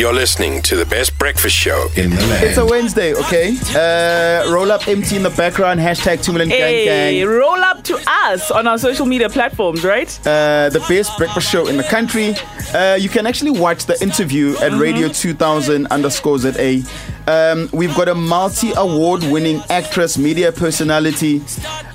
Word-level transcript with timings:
You're 0.00 0.14
listening 0.14 0.62
to 0.62 0.76
the 0.76 0.86
best 0.86 1.18
breakfast 1.18 1.54
show 1.54 1.90
in 1.94 2.08
the 2.08 2.16
land. 2.16 2.42
It's 2.46 2.56
a 2.56 2.64
Wednesday, 2.64 3.12
okay? 3.12 3.54
Uh, 3.74 4.50
roll 4.50 4.72
up 4.72 4.88
empty 4.88 5.14
in 5.16 5.22
the 5.22 5.28
background, 5.28 5.78
hashtag 5.78 6.24
2 6.24 6.32
million 6.32 6.48
gang 6.48 6.58
Hey, 6.58 7.18
gang. 7.18 7.28
roll 7.28 7.62
up 7.62 7.84
to 7.84 8.02
us 8.08 8.50
on 8.50 8.66
our 8.66 8.78
social 8.78 9.04
media 9.04 9.28
platforms, 9.28 9.84
right? 9.84 10.08
Uh, 10.26 10.70
the 10.70 10.82
best 10.88 11.18
breakfast 11.18 11.50
show 11.50 11.66
in 11.66 11.76
the 11.76 11.82
country. 11.82 12.34
Uh, 12.74 12.94
you 12.98 13.10
can 13.10 13.26
actually 13.26 13.50
watch 13.50 13.84
the 13.84 14.02
interview 14.02 14.56
at 14.62 14.72
Radio 14.80 15.10
2000 15.10 15.86
underscore 15.88 16.38
ZA. 16.38 16.80
Um, 17.26 17.68
we've 17.70 17.94
got 17.94 18.08
a 18.08 18.14
multi 18.14 18.72
award 18.76 19.22
winning 19.24 19.60
actress, 19.68 20.16
media 20.16 20.50
personality, 20.50 21.42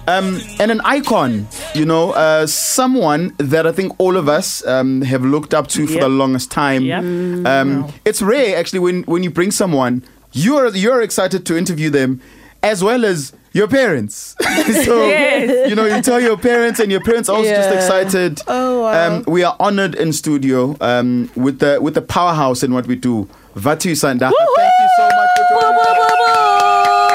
um, 0.07 0.39
and 0.59 0.69
an 0.69 0.79
icon, 0.81 1.47
you 1.73 1.85
know, 1.85 2.11
uh, 2.11 2.45
someone 2.45 3.33
that 3.39 3.65
I 3.65 3.71
think 3.71 3.95
all 3.97 4.15
of 4.15 4.29
us 4.29 4.65
um, 4.67 5.01
have 5.01 5.25
looked 5.25 5.55
up 5.55 5.67
to 5.69 5.87
for 5.87 5.99
the 5.99 6.07
longest 6.09 6.51
time. 6.51 6.83
Yep. 6.83 7.03
Um, 7.47 7.91
it's 8.03 8.21
rare 8.21 8.57
actually 8.57 8.79
when, 8.79 9.03
when 9.03 9.23
you 9.23 9.29
bring 9.29 9.51
someone, 9.51 10.03
you're, 10.33 10.67
you're 10.75 11.01
excited 11.01 11.45
to 11.45 11.57
interview 11.57 11.89
them 11.89 12.19
as 12.63 12.83
well 12.83 13.05
as 13.05 13.31
your 13.53 13.67
parents. 13.69 14.35
so, 14.83 15.07
Yes. 15.07 15.69
you 15.69 15.75
know, 15.75 15.85
you 15.85 16.01
tell 16.01 16.19
your 16.19 16.35
parents, 16.35 16.79
and 16.81 16.91
your 16.91 16.99
parents 16.99 17.29
are 17.29 17.37
also 17.37 17.49
just 17.49 17.73
excited. 17.73 18.41
Oh, 18.47 18.81
wow. 18.81 19.17
Um, 19.17 19.23
we 19.27 19.43
are 19.43 19.55
honored 19.59 19.95
in 19.95 20.11
studio 20.11 20.75
um, 20.81 21.29
with 21.35 21.59
the 21.59 21.79
with 21.81 21.93
the 21.93 22.01
powerhouse 22.01 22.63
in 22.63 22.73
what 22.73 22.85
we 22.87 22.95
do. 22.97 23.29
Vatiswa 23.55 24.13
Ndara, 24.17 24.31
thank 24.57 24.73
you 24.79 24.89
so 24.97 25.03
much 25.15 25.29
for 25.37 25.61
joining 25.61 25.79
us. 25.79 27.05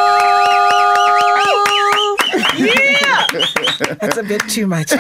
That's 4.01 4.17
a 4.17 4.23
bit 4.23 4.41
too 4.49 4.67
much. 4.67 4.89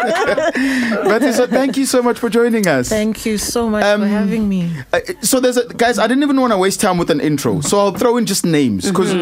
Vatu, 0.00 1.32
so 1.32 1.46
thank 1.46 1.76
you 1.76 1.86
so 1.86 2.02
much 2.02 2.18
for 2.18 2.28
joining 2.30 2.66
us. 2.66 2.88
Thank 2.88 3.24
you 3.26 3.38
so 3.38 3.68
much 3.68 3.84
Um, 3.84 4.00
for 4.02 4.06
having 4.06 4.48
me. 4.48 4.70
Uh, 4.92 5.00
so 5.22 5.40
there's 5.40 5.56
a, 5.56 5.66
guys, 5.74 5.98
I 5.98 6.06
didn't 6.06 6.22
even 6.22 6.40
want 6.40 6.52
to 6.52 6.58
waste 6.58 6.80
time 6.80 6.98
with 6.98 7.10
an 7.10 7.20
intro, 7.20 7.60
so 7.60 7.78
I'll 7.78 7.92
throw 7.92 8.16
in 8.16 8.26
just 8.26 8.44
names 8.44 8.86
because 8.86 9.14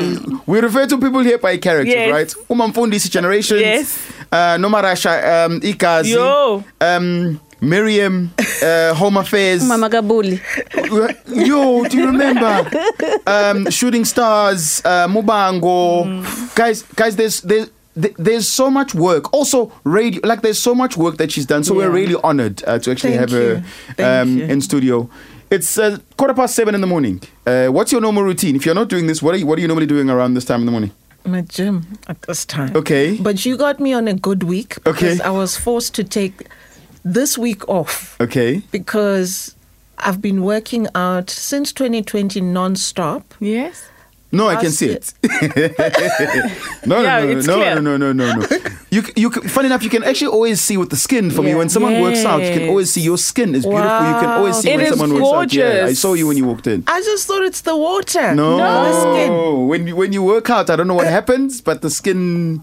we 0.47 0.61
refer 0.61 0.87
to 0.87 0.99
people 0.99 1.21
here 1.21 1.39
by 1.39 1.57
character, 1.59 1.93
Yes. 1.93 2.13
right? 2.13 2.35
Umamfundisi 2.49 3.11
generations, 3.11 3.61
Yes. 3.61 3.99
uh, 4.33 4.57
Nomarasha, 4.59 5.47
um, 5.47 5.61
Igazi, 5.61 6.15
Yo. 6.15 6.65
um, 6.81 7.41
Miriam, 7.61 8.31
uh, 8.63 8.95
Home 8.95 9.17
Affairs. 9.17 9.65
Mama 9.65 9.89
Gabuli. 9.91 10.39
Yo, 11.27 11.85
do 11.85 11.97
you 11.97 12.07
remember 12.07 12.71
um, 13.27 13.69
Shooting 13.71 14.05
Stars, 14.05 14.81
uh, 14.85 15.09
Mubango? 15.09 16.23
Guys, 16.55 16.83
guys, 16.95 17.17
there's 17.17 17.41
there's 17.41 17.69
th- 18.01 18.15
there's 18.17 18.47
so 18.49 18.71
much 18.71 18.95
work. 18.95 19.33
Also, 19.33 19.73
radio. 19.85 20.21
Like, 20.25 20.43
there's 20.43 20.59
so 20.59 20.75
much 20.75 20.97
work 20.97 21.17
that 21.19 21.31
she's 21.33 21.47
done. 21.47 21.65
So 21.65 21.75
we're 21.75 21.91
really 21.91 22.17
honored 22.23 22.63
uh, 22.67 22.79
to 22.79 22.91
actually 22.91 23.17
Thank 23.17 23.21
have 23.21 23.31
her 23.31 23.55
you. 23.57 23.63
Thank 23.97 24.29
um, 24.29 24.51
in 24.51 24.61
studio. 24.61 25.09
It's 25.51 25.79
uh, 25.79 25.99
quarter 26.17 26.35
past 26.35 26.55
seven 26.55 26.75
in 26.75 26.81
the 26.83 26.87
morning. 26.87 27.23
Uh, 27.47 27.69
what's 27.69 27.91
your 27.93 28.01
normal 28.03 28.23
routine? 28.23 28.55
If 28.57 28.67
you're 28.67 28.75
not 28.75 28.89
doing 28.89 29.07
this, 29.07 29.23
what 29.23 29.35
are 29.35 29.39
you, 29.39 29.47
what 29.47 29.59
are 29.59 29.63
you 29.63 29.69
normally 29.69 29.87
doing 29.87 30.11
around 30.11 30.35
this 30.35 30.45
time 30.45 30.61
in 30.61 30.67
the 30.67 30.73
morning? 30.73 30.91
My 31.25 31.41
gym 31.43 31.87
at 32.07 32.21
this 32.23 32.45
time. 32.45 32.77
Okay. 32.77 33.17
But 33.17 33.45
you 33.47 33.57
got 33.57 33.81
me 33.81 33.93
on 33.93 34.09
a 34.09 34.15
good 34.15 34.43
week 34.43 34.77
because 34.85 35.21
Okay. 35.21 35.23
I 35.23 35.31
was 35.31 35.57
forced 35.57 35.95
to 35.95 36.05
take 36.05 36.47
this 37.05 37.39
week 37.39 37.67
off 37.69 38.17
Okay. 38.21 38.63
because 38.71 39.55
I've 39.99 40.21
been 40.21 40.43
working 40.43 40.87
out 40.95 41.29
since 41.31 41.73
2020 41.73 42.41
non-stop. 42.41 43.35
Yes. 43.41 43.89
No, 44.31 44.47
I 44.47 44.57
can 44.57 44.71
see 44.71 44.89
it. 44.91 45.15
no, 46.87 47.01
Yeah, 47.03 47.25
no, 47.25 47.41
no, 47.41 47.57
no, 47.57 47.81
no, 47.81 47.97
no, 47.97 47.97
no, 47.97 48.13
no, 48.13 48.35
no. 48.35 48.47
You, 48.91 49.03
you, 49.17 49.31
funny 49.31 49.67
enough, 49.67 49.83
you 49.83 49.89
can 49.91 50.05
actually 50.05 50.29
always 50.29 50.61
see 50.61 50.77
with 50.77 50.91
the 50.91 50.97
skin. 50.97 51.31
For 51.31 51.43
me, 51.43 51.55
when 51.55 51.69
someone 51.71 52.01
works 52.01 52.25
out, 52.25 52.43
you 52.43 52.53
can 52.53 52.69
always 52.69 52.93
see 52.93 53.01
your 53.01 53.17
skin 53.19 53.55
is 53.55 53.65
beautiful. 53.65 54.07
You 54.07 54.21
can 54.21 54.29
always 54.31 54.57
see 54.59 54.71
when 54.71 54.81
It 54.81 54.93
is 54.93 54.99
someone 54.99 55.15
works 55.15 55.35
out. 55.35 55.53
Yeah, 55.53 55.87
I 55.87 55.95
saw 55.95 56.13
you 56.15 56.27
when 56.27 56.37
you 56.37 56.45
walked 56.45 56.67
in. 56.67 56.85
I 56.87 57.01
just 57.01 57.27
thought 57.27 57.43
it's 57.43 57.63
the 57.63 57.77
water. 57.77 58.35
No, 58.35 58.59
not 58.59 58.83
the 58.85 59.01
skin. 59.01 59.67
when 59.69 59.87
you, 59.87 59.97
when 59.97 60.13
you 60.13 60.23
work 60.23 60.51
out, 60.51 60.69
I 60.69 60.77
don't 60.77 60.89
know 60.89 60.95
what 60.95 61.07
happens, 61.07 61.61
but 61.63 61.81
the 61.81 61.91
skin 61.91 62.63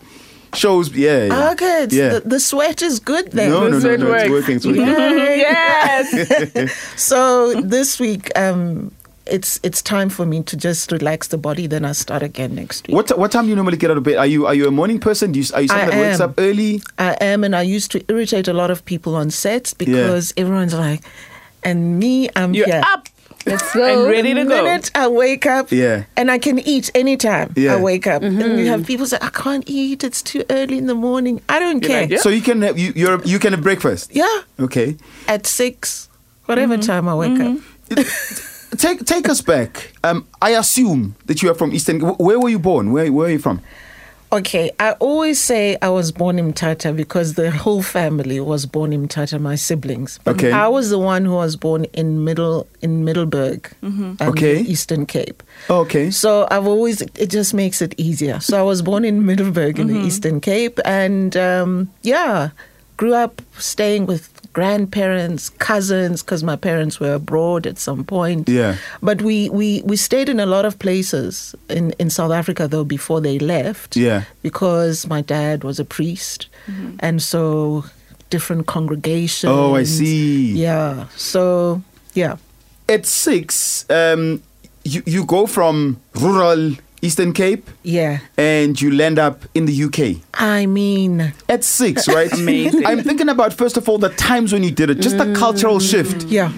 shows. 0.54 0.90
Yeah, 0.96 1.26
yeah. 1.26 1.52
Okay, 1.52 1.84
it's 1.84 1.94
Yeah. 1.94 2.10
the, 2.10 2.20
the 2.22 2.40
sweat 2.40 2.82
is 2.82 3.00
good 3.00 3.32
then. 3.32 3.50
no, 3.50 3.62
no, 3.62 3.70
no, 3.70 3.80
sweat 3.80 4.00
no, 4.00 4.14
it's 4.14 4.30
working. 4.30 4.56
It's 4.58 4.66
working. 4.66 4.86
yes. 4.86 6.72
So 6.96 7.60
this 7.62 8.00
week, 8.00 8.32
um, 8.38 8.92
it's 9.28 9.60
it's 9.64 9.82
time 9.82 10.10
for 10.10 10.26
me 10.26 10.44
to 10.44 10.56
just 10.58 10.92
relax 10.92 11.28
the 11.30 11.38
body. 11.38 11.68
Then 11.68 11.86
I 11.86 11.94
start 11.94 12.24
again 12.24 12.56
next 12.56 12.88
week. 12.88 12.96
What 12.96 13.18
what 13.18 13.32
time 13.32 13.46
do 13.46 13.50
you 13.50 13.56
normally 13.56 13.78
get 13.78 13.92
out 13.92 13.98
of 13.98 14.04
bed? 14.04 14.18
Are 14.18 14.26
you 14.28 14.46
are 14.46 14.54
you 14.54 14.68
a 14.68 14.72
morning 14.72 15.00
person? 15.00 15.32
Do 15.32 15.40
you 15.40 15.46
are 15.54 15.62
you 15.62 15.68
someone 15.68 15.88
I 15.88 15.92
that 15.92 16.02
wakes 16.02 16.20
up 16.20 16.34
early? 16.38 16.82
I 16.98 17.14
am, 17.22 17.44
and 17.44 17.56
I 17.56 17.62
used 17.64 17.92
to 17.92 18.04
irritate 18.10 18.48
a 18.48 18.54
lot 18.54 18.72
of 18.72 18.86
people 18.86 19.16
on 19.16 19.32
sets 19.32 19.74
because 19.74 20.34
everyone's 20.38 20.74
like, 20.74 21.02
and 21.64 22.00
me, 22.00 22.30
I'm 22.36 22.54
You're 22.54 22.68
here. 22.68 22.82
up 22.86 23.10
Let's 23.46 23.74
go. 23.74 23.84
and 23.84 24.10
ready 24.10 24.34
to 24.34 24.44
the 24.44 24.50
go. 24.50 24.64
minute 24.64 24.92
I 24.96 25.08
wake 25.08 25.46
up, 25.46 25.72
Yeah. 25.72 26.04
and 26.16 26.30
I 26.30 26.38
can 26.38 26.60
eat 26.60 26.92
anytime 26.96 27.54
Yeah. 27.56 27.76
I 27.76 27.82
wake 27.82 28.08
up. 28.08 28.22
And 28.22 28.40
you 28.40 28.68
have 28.68 28.82
mm-hmm. 28.82 28.86
people 28.86 29.06
say, 29.06 29.18
I 29.22 29.30
can't 29.30 29.64
eat, 29.68 30.04
it's 30.04 30.22
too 30.22 30.44
early 30.50 30.78
in 30.78 30.88
the 30.88 30.96
morning. 30.96 31.42
I 31.50 31.60
don't 31.60 31.80
Good 31.80 31.88
care. 31.88 32.04
idea. 32.04 32.20
So 32.20 32.30
you 32.30 32.42
can 32.42 32.62
have 32.62 32.78
you 32.78 32.94
you're, 32.96 33.22
you 33.24 33.40
can 33.40 33.54
have 33.54 33.64
breakfast. 33.64 34.12
Yeah, 34.16 34.42
Okay. 34.60 34.98
at 35.28 35.48
six, 35.48 36.10
whatever 36.46 36.76
mm-hmm. 36.78 36.82
time 36.92 37.10
I 37.10 37.16
wake 37.16 37.40
up. 37.40 37.58
Mm-hmm. 37.58 38.52
Take 38.78 39.06
take 39.06 39.30
us 39.30 39.42
back. 39.42 39.94
Um, 40.04 40.26
I 40.42 40.52
assume 40.52 41.16
that 41.26 41.42
you 41.42 41.50
are 41.52 41.56
from 41.56 41.72
Eastern. 41.74 42.00
wh- 42.00 42.20
Where 42.20 42.40
were 42.40 42.50
you 42.50 42.60
born? 42.60 42.92
Where 42.92 43.12
where 43.12 43.28
are 43.28 43.32
you 43.32 43.40
from? 43.40 43.62
Okay, 44.32 44.72
I 44.80 44.94
always 44.94 45.40
say 45.40 45.78
I 45.82 45.90
was 45.90 46.12
born 46.12 46.40
in 46.40 46.52
Tata 46.52 46.92
because 46.92 47.36
the 47.36 47.52
whole 47.52 47.82
family 47.84 48.40
was 48.40 48.66
born 48.66 48.92
in 48.92 49.08
Tata, 49.08 49.40
my 49.40 49.56
siblings. 49.56 50.20
But 50.26 50.36
Okay. 50.36 50.52
I 50.52 50.68
was 50.68 50.90
the 50.90 50.98
one 51.00 51.24
who 51.26 51.34
was 51.36 51.56
born 51.56 51.86
in 51.94 52.24
middle 52.26 52.68
in 52.82 53.06
Middelburg, 53.06 53.72
um, 53.84 54.18
Okay. 54.20 54.60
Eastern 54.62 55.06
Cape. 55.06 55.42
Oh, 55.70 55.82
okay. 55.82 56.12
So 56.12 56.48
I've 56.52 56.68
always 56.68 57.02
it 57.02 57.28
just 57.30 57.54
makes 57.54 57.82
it 57.82 57.94
easier. 57.98 58.40
So 58.42 58.58
I 58.60 58.64
was 58.64 58.82
born 58.82 59.06
in 59.06 59.26
Middelburg 59.26 59.80
in 59.80 59.88
the 59.88 60.00
Eastern 60.00 60.42
Cape, 60.42 60.80
and 60.84 61.38
um, 61.38 61.90
yeah, 62.02 62.50
grew 62.98 63.14
up 63.14 63.42
staying 63.60 64.06
with 64.08 64.35
grandparents, 64.56 65.50
cousins, 65.50 66.24
because 66.24 66.42
my 66.42 66.56
parents 66.56 66.98
were 66.98 67.14
abroad 67.14 67.68
at 67.68 67.78
some 67.78 68.06
point. 68.06 68.48
Yeah. 68.48 68.78
But 69.02 69.22
we, 69.22 69.50
we, 69.50 69.82
we 69.84 69.98
stayed 69.98 70.30
in 70.30 70.40
a 70.40 70.46
lot 70.46 70.64
of 70.64 70.80
places 70.80 71.54
in, 71.68 71.92
in 72.00 72.10
South 72.10 72.32
Africa 72.32 72.66
though 72.66 72.86
before 72.86 73.20
they 73.20 73.38
left. 73.38 73.98
Yeah. 73.98 74.24
Because 74.42 75.08
my 75.08 75.22
dad 75.22 75.64
was 75.66 75.78
a 75.80 75.86
priest, 75.86 76.48
and 77.00 77.22
so 77.22 77.84
different 78.30 78.66
congregations. 78.66 79.52
Oh, 79.52 79.76
I 79.76 79.84
see. 79.84 80.54
Yeah. 80.54 81.08
So 81.18 81.82
yeah. 82.14 82.38
At 82.88 83.06
six, 83.06 83.86
um, 83.90 84.42
you 84.84 85.04
you 85.06 85.26
go 85.26 85.48
from 85.48 86.00
rural 86.16 86.76
Eastern 87.06 87.34
Cape 87.34 87.70
Yeah. 87.84 88.20
and 88.38 88.80
you 88.82 88.92
land 88.92 89.20
up 89.20 89.46
in 89.54 89.66
the 89.66 89.84
UK. 89.86 90.22
I 90.34 90.66
mean, 90.66 91.34
At 91.48 91.64
six, 91.64 92.08
right? 92.18 92.32
Amazing. 92.34 92.86
I'm 92.86 93.04
thinking 93.04 93.30
about 93.30 93.54
first 93.54 93.78
of 93.78 93.88
all 93.90 93.98
the 93.98 94.10
times 94.10 94.52
when 94.54 94.64
you 94.64 94.72
did 94.72 94.90
it, 94.90 95.00
just 95.00 95.18
the 95.18 95.26
mm. 95.26 95.36
cultural 95.36 95.80
shift. 95.80 96.24
yeah. 96.28 96.52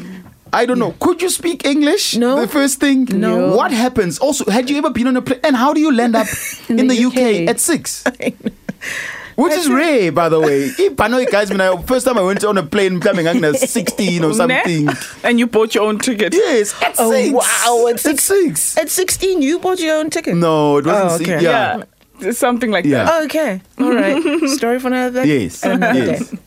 I 0.54 0.66
don't 0.66 0.80
know. 0.80 0.94
Could 1.02 1.22
you 1.22 1.30
speak 1.30 1.66
English? 1.66 2.16
No. 2.16 2.40
The 2.40 2.48
first 2.48 2.80
thing. 2.80 3.04
No. 3.12 3.54
What 3.56 3.72
happens? 3.72 4.18
Also, 4.20 4.50
had 4.50 4.70
you 4.70 4.78
ever 4.78 4.90
been 4.90 5.08
on 5.08 5.18
a 5.18 5.22
plane? 5.22 5.42
And 5.44 5.56
how 5.58 5.74
do 5.74 5.82
you 5.82 5.92
land 5.94 6.16
up 6.16 6.28
in, 6.70 6.88
the, 6.88 6.96
the 6.96 7.06
UK. 7.06 7.18
UK? 7.44 7.50
at 7.50 7.60
six? 7.60 8.04
Which 9.38 9.54
is 9.54 9.70
rare, 9.70 10.12
by 10.12 10.30
the 10.30 10.40
way. 10.40 10.72
If 10.80 11.00
I 11.00 11.08
know 11.08 11.20
you 11.20 11.30
guys, 11.30 11.50
when 11.52 11.62
I 11.62 11.80
first 11.84 12.06
time 12.08 12.18
I 12.18 12.22
went 12.24 12.44
on 12.44 12.58
a 12.58 12.64
plane, 12.64 13.00
coming 13.00 13.28
I 13.28 13.34
was 13.40 13.62
16 13.70 14.24
or 14.24 14.34
something. 14.34 14.90
And 15.24 15.38
you 15.40 15.46
bought 15.46 15.76
your 15.76 15.84
own 15.86 16.00
ticket. 16.00 16.34
Yes, 16.34 16.74
at 16.82 16.96
Oh, 16.98 17.12
six. 17.12 17.32
wow, 17.34 17.88
at 17.88 18.04
At 18.06 18.20
six. 18.20 18.76
At 18.78 18.90
16, 18.90 19.42
you 19.44 19.60
bought 19.60 19.80
your 19.80 19.98
own 20.00 20.10
ticket? 20.10 20.36
No, 20.36 20.78
it 20.78 20.86
wasn't. 20.88 21.12
Oh, 21.12 21.18
six. 21.18 21.30
okay. 21.30 21.44
Yeah. 21.44 21.84
Yeah. 22.20 22.32
Something 22.32 22.72
like 22.72 22.86
Yeah. 22.86 23.04
that. 23.06 23.14
Oh, 23.14 23.26
okay. 23.26 23.62
All 23.80 23.94
right. 23.94 24.50
Story 24.50 24.80
for 24.80 24.88
another 24.88 25.22
day? 25.24 25.44
Yes. 25.44 25.62
Another 25.64 26.00
yes. 26.00 26.30
day. 26.32 26.38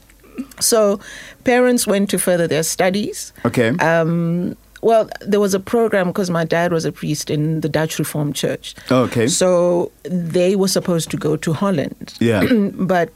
So, 0.59 0.99
parents 1.45 1.87
went 1.87 2.11
to 2.11 2.19
further 2.19 2.49
their 2.49 2.65
studies. 2.65 3.33
Okay. 3.45 3.69
Um, 3.79 4.57
well, 4.83 5.09
there 5.21 5.41
was 5.41 5.55
a 5.55 5.61
program 5.61 6.09
because 6.09 6.31
my 6.31 6.45
dad 6.45 6.73
was 6.73 6.85
a 6.85 6.93
priest 6.93 7.31
in 7.31 7.61
the 7.61 7.69
Dutch 7.69 7.99
Reformed 7.99 8.35
Church. 8.35 8.75
Oh, 8.91 9.03
okay. 9.03 9.27
So 9.27 9.93
they 10.05 10.57
were 10.57 10.69
supposed 10.69 11.11
to 11.11 11.17
go 11.17 11.37
to 11.37 11.53
Holland. 11.53 12.15
Yeah. 12.21 12.47
but 12.75 13.11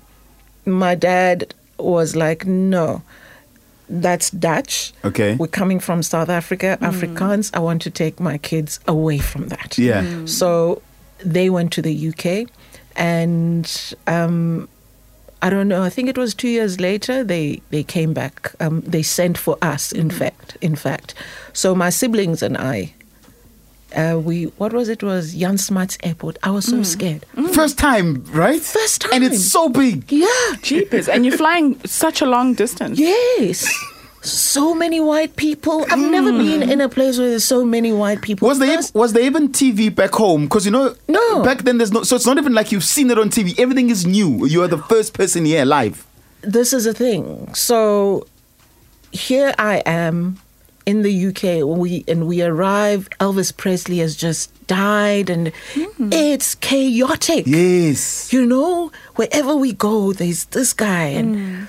my 0.66 0.94
dad 0.94 1.54
was 1.78 2.14
like, 2.14 2.46
no, 2.46 3.02
that's 3.88 4.30
Dutch. 4.30 4.92
Okay. 5.04 5.36
We're 5.36 5.46
coming 5.46 5.80
from 5.80 6.02
South 6.02 6.28
Africa, 6.28 6.78
Afrikaans. 6.80 7.50
I 7.54 7.60
want 7.60 7.82
to 7.82 7.90
take 7.90 8.20
my 8.20 8.38
kids 8.38 8.80
away 8.86 9.18
from 9.18 9.48
that. 9.48 9.78
Yeah. 9.78 10.26
So 10.26 10.82
they 11.18 11.50
went 11.50 11.72
to 11.72 11.82
the 11.82 12.08
UK, 12.08 12.48
and 12.96 13.94
um, 14.06 14.68
I 15.44 15.50
don't 15.50 15.68
know. 15.68 15.82
I 15.82 15.90
think 15.90 16.08
it 16.08 16.16
was 16.16 16.34
two 16.34 16.48
years 16.48 16.80
later 16.80 17.22
they 17.22 17.60
they 17.68 17.82
came 17.82 18.14
back. 18.14 18.54
Um, 18.60 18.80
they 18.80 19.02
sent 19.02 19.36
for 19.36 19.58
us. 19.60 19.92
In 19.92 20.08
fact, 20.08 20.56
in 20.62 20.74
fact, 20.74 21.14
so 21.52 21.74
my 21.74 21.90
siblings 21.90 22.42
and 22.42 22.56
I. 22.56 22.94
Uh, 23.94 24.18
we 24.18 24.44
what 24.56 24.72
was 24.72 24.88
it? 24.88 25.02
it 25.02 25.06
was 25.06 25.34
Jan 25.34 25.58
Smuts 25.58 25.98
Airport. 26.02 26.38
I 26.42 26.50
was 26.50 26.64
so 26.64 26.82
scared. 26.82 27.26
First 27.52 27.78
time, 27.78 28.24
right? 28.32 28.60
First 28.60 29.02
time. 29.02 29.12
And 29.12 29.22
it's 29.22 29.44
so 29.52 29.68
big. 29.68 30.10
Yeah. 30.10 30.56
Jeepers. 30.62 31.08
And 31.08 31.26
you're 31.26 31.36
flying 31.36 31.78
such 31.84 32.22
a 32.22 32.26
long 32.26 32.54
distance. 32.54 32.98
Yes. 32.98 33.68
So 34.24 34.74
many 34.74 35.00
white 35.00 35.36
people. 35.36 35.84
I've 35.90 35.98
never 35.98 36.30
hmm. 36.30 36.38
been 36.38 36.70
in 36.70 36.80
a 36.80 36.88
place 36.88 37.18
where 37.18 37.28
there's 37.28 37.44
so 37.44 37.64
many 37.64 37.92
white 37.92 38.22
people. 38.22 38.48
Was 38.48 38.58
there 38.58 38.78
was 38.94 39.12
there 39.12 39.22
even 39.22 39.48
TV 39.50 39.94
back 39.94 40.12
home? 40.12 40.44
Because 40.44 40.64
you 40.64 40.72
know, 40.72 40.94
No. 41.08 41.42
back 41.42 41.62
then 41.62 41.78
there's 41.78 41.92
no. 41.92 42.02
So 42.02 42.16
it's 42.16 42.26
not 42.26 42.38
even 42.38 42.54
like 42.54 42.72
you've 42.72 42.84
seen 42.84 43.10
it 43.10 43.18
on 43.18 43.30
TV. 43.30 43.58
Everything 43.58 43.90
is 43.90 44.06
new. 44.06 44.46
You 44.46 44.62
are 44.62 44.68
the 44.68 44.78
first 44.78 45.14
person 45.14 45.44
here 45.44 45.64
live. 45.64 46.06
this 46.42 46.72
is 46.72 46.84
a 46.86 46.92
thing. 46.92 47.52
So 47.54 48.26
here 49.12 49.54
I 49.58 49.78
am 49.86 50.38
in 50.86 51.02
the 51.02 51.26
UK 51.28 51.66
when 51.66 51.78
we 51.78 52.04
and 52.06 52.26
we 52.26 52.42
arrive. 52.42 53.08
Elvis 53.20 53.56
Presley 53.56 53.98
has 53.98 54.16
just 54.16 54.50
died, 54.66 55.30
and 55.30 55.52
hmm. 55.72 56.12
it's 56.12 56.54
chaotic. 56.54 57.46
Yes. 57.46 58.32
You 58.32 58.46
know, 58.46 58.92
wherever 59.16 59.54
we 59.54 59.72
go, 59.72 60.12
there's 60.12 60.44
this 60.46 60.72
guy, 60.72 61.06
and 61.06 61.36
hmm. 61.36 61.64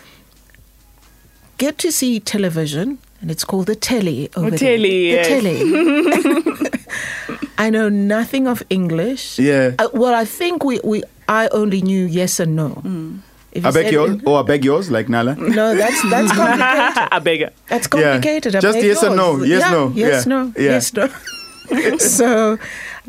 Get 1.58 1.78
to 1.80 1.92
see 1.92 2.20
television, 2.20 2.98
and 3.22 3.32
it's 3.32 3.44
called 3.46 3.66
the 3.68 3.76
telly 3.76 4.30
over 4.36 4.50
The 4.52 4.58
there. 4.58 4.78
telly, 4.78 5.12
The 5.12 5.16
yes. 5.16 5.28
telly. 5.28 6.72
I 7.58 7.70
know 7.70 7.90
nothing 7.90 8.48
of 8.48 8.64
English. 8.70 9.40
Yeah. 9.40 9.72
Uh, 9.80 9.88
well, 9.94 10.14
I 10.14 10.26
think 10.26 10.64
we, 10.64 10.80
we 10.84 11.04
I 11.28 11.48
only 11.50 11.82
knew 11.82 12.06
yes 12.06 12.40
and 12.40 12.56
no. 12.56 12.82
If 13.52 13.64
you 13.64 13.70
I 13.70 13.72
beg 13.72 13.92
yours, 13.94 14.22
or 14.26 14.40
I 14.40 14.44
beg 14.44 14.66
yours, 14.66 14.92
like 14.92 15.08
Nala. 15.08 15.36
No, 15.36 15.74
that's 15.76 16.02
that's 16.10 16.32
complicated. 16.36 17.08
I 17.12 17.20
beg. 17.20 17.50
That's 17.70 17.88
complicated. 17.88 18.56
I 18.56 18.60
Just 18.60 18.76
beg 18.78 18.86
yes 18.86 19.04
or 19.04 19.16
no. 19.16 19.44
Yes, 19.44 19.62
Yeah, 19.62 19.72
no. 19.72 19.92
Yes, 19.96 20.26
Yeah. 20.26 20.30
no. 20.36 20.54
Yeah. 20.58 20.72
Yes, 20.72 20.94
no. 20.94 21.08
so, 21.98 22.60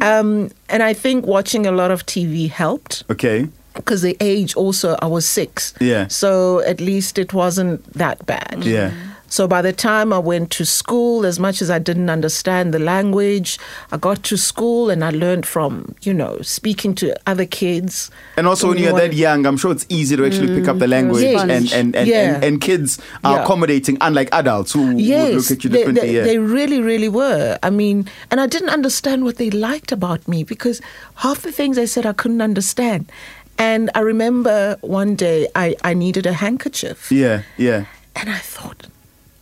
um, 0.00 0.50
and 0.68 0.82
I 0.82 0.94
think 0.94 1.26
watching 1.26 1.66
a 1.66 1.72
lot 1.72 1.90
of 1.90 2.06
TV 2.06 2.48
helped 2.48 3.02
Okay. 3.10 3.48
Because 3.76 4.02
the 4.02 4.16
age 4.20 4.54
also, 4.56 4.96
I 5.00 5.06
was 5.06 5.26
six. 5.26 5.74
Yeah. 5.80 6.08
So 6.08 6.60
at 6.60 6.80
least 6.80 7.18
it 7.18 7.32
wasn't 7.32 7.84
that 7.94 8.24
bad. 8.26 8.64
Yeah. 8.64 8.92
So 9.28 9.48
by 9.48 9.60
the 9.60 9.72
time 9.72 10.12
I 10.12 10.18
went 10.20 10.50
to 10.52 10.64
school, 10.64 11.26
as 11.26 11.40
much 11.40 11.60
as 11.60 11.68
I 11.68 11.80
didn't 11.80 12.08
understand 12.10 12.72
the 12.72 12.78
language, 12.78 13.58
I 13.90 13.96
got 13.96 14.22
to 14.24 14.36
school 14.36 14.88
and 14.88 15.04
I 15.04 15.10
learned 15.10 15.46
from, 15.46 15.96
you 16.02 16.14
know, 16.14 16.38
speaking 16.42 16.94
to 16.96 17.14
other 17.26 17.44
kids. 17.44 18.10
And 18.36 18.46
also, 18.46 18.68
when 18.68 18.78
you're 18.78 18.92
that 18.92 19.14
young, 19.14 19.44
I'm 19.44 19.56
sure 19.56 19.72
it's 19.72 19.84
easy 19.88 20.16
to 20.16 20.24
actually 20.24 20.54
pick 20.58 20.68
up 20.68 20.78
the 20.78 20.86
mm. 20.86 20.90
language, 20.90 21.22
Yes. 21.24 21.42
and 21.42 21.50
and 21.50 21.72
and, 21.72 21.96
and, 21.96 22.06
Yeah. 22.06 22.40
and 22.40 22.60
kids 22.60 23.00
are 23.24 23.36
Yeah. 23.38 23.42
accommodating, 23.42 23.98
unlike 24.00 24.28
adults 24.32 24.72
who 24.72 24.86
would 24.86 25.00
Yes, 25.00 25.34
look 25.34 25.58
at 25.58 25.64
you 25.64 25.70
they, 25.70 25.84
they, 25.90 26.14
yeah. 26.14 26.22
they 26.22 26.38
really, 26.38 26.80
really 26.80 27.08
were. 27.08 27.58
I 27.64 27.70
mean, 27.70 28.08
and 28.30 28.40
I 28.40 28.46
didn't 28.46 28.70
understand 28.70 29.24
what 29.24 29.38
they 29.38 29.50
liked 29.50 29.90
about 29.90 30.26
me 30.28 30.44
because 30.44 30.80
half 31.16 31.42
the 31.42 31.50
things 31.52 31.76
they 31.76 31.86
said 31.86 32.06
I 32.06 32.12
couldn't 32.12 32.42
understand. 32.42 33.10
And 33.58 33.90
I 33.94 34.00
remember 34.00 34.76
one 34.80 35.14
day 35.16 35.48
I, 35.54 35.76
I 35.82 35.94
needed 35.94 36.26
a 36.26 36.32
handkerchief. 36.34 37.10
yeah, 37.10 37.42
yeah. 37.56 37.86
And 38.14 38.30
I 38.30 38.38
thought, 38.38 38.86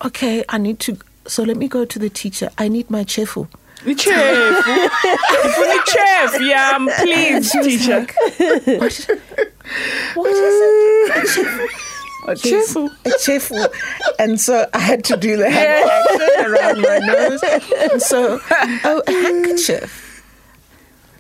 okay, 0.05 0.45
I 0.49 0.59
need 0.59 0.79
to, 0.81 0.99
so 1.27 1.43
let 1.43 1.57
me 1.57 1.69
go 1.69 1.85
to 1.85 1.99
the 1.99 2.09
teacher. 2.11 2.51
I 2.59 2.69
need 2.69 2.91
my 2.91 3.05
chefu. 3.05 3.49
The 3.85 3.97
chef. 3.97 4.15
the 4.15 5.83
chef. 5.87 6.41
Yeah, 6.41 6.73
um, 6.75 6.89
please, 7.01 7.51
teacher. 7.53 8.01
What, 8.01 9.07
what 10.15 10.31
is 10.31 11.37
it? 11.37 11.71
A 12.27 12.37
chef. 12.37 12.77
a 12.77 13.11
chefu. 13.11 13.69
And 14.19 14.41
so 14.41 14.67
I 14.73 14.79
had 14.79 15.05
to 15.05 15.17
do 15.17 15.37
the 15.37 15.51
hand 15.51 15.91
action 15.91 16.53
around 16.53 16.81
my 16.81 16.99
nose. 16.99 17.43
And 17.79 18.01
so, 18.01 18.41
oh, 18.51 19.03
a 19.07 19.13
handkerchief. 19.13 20.04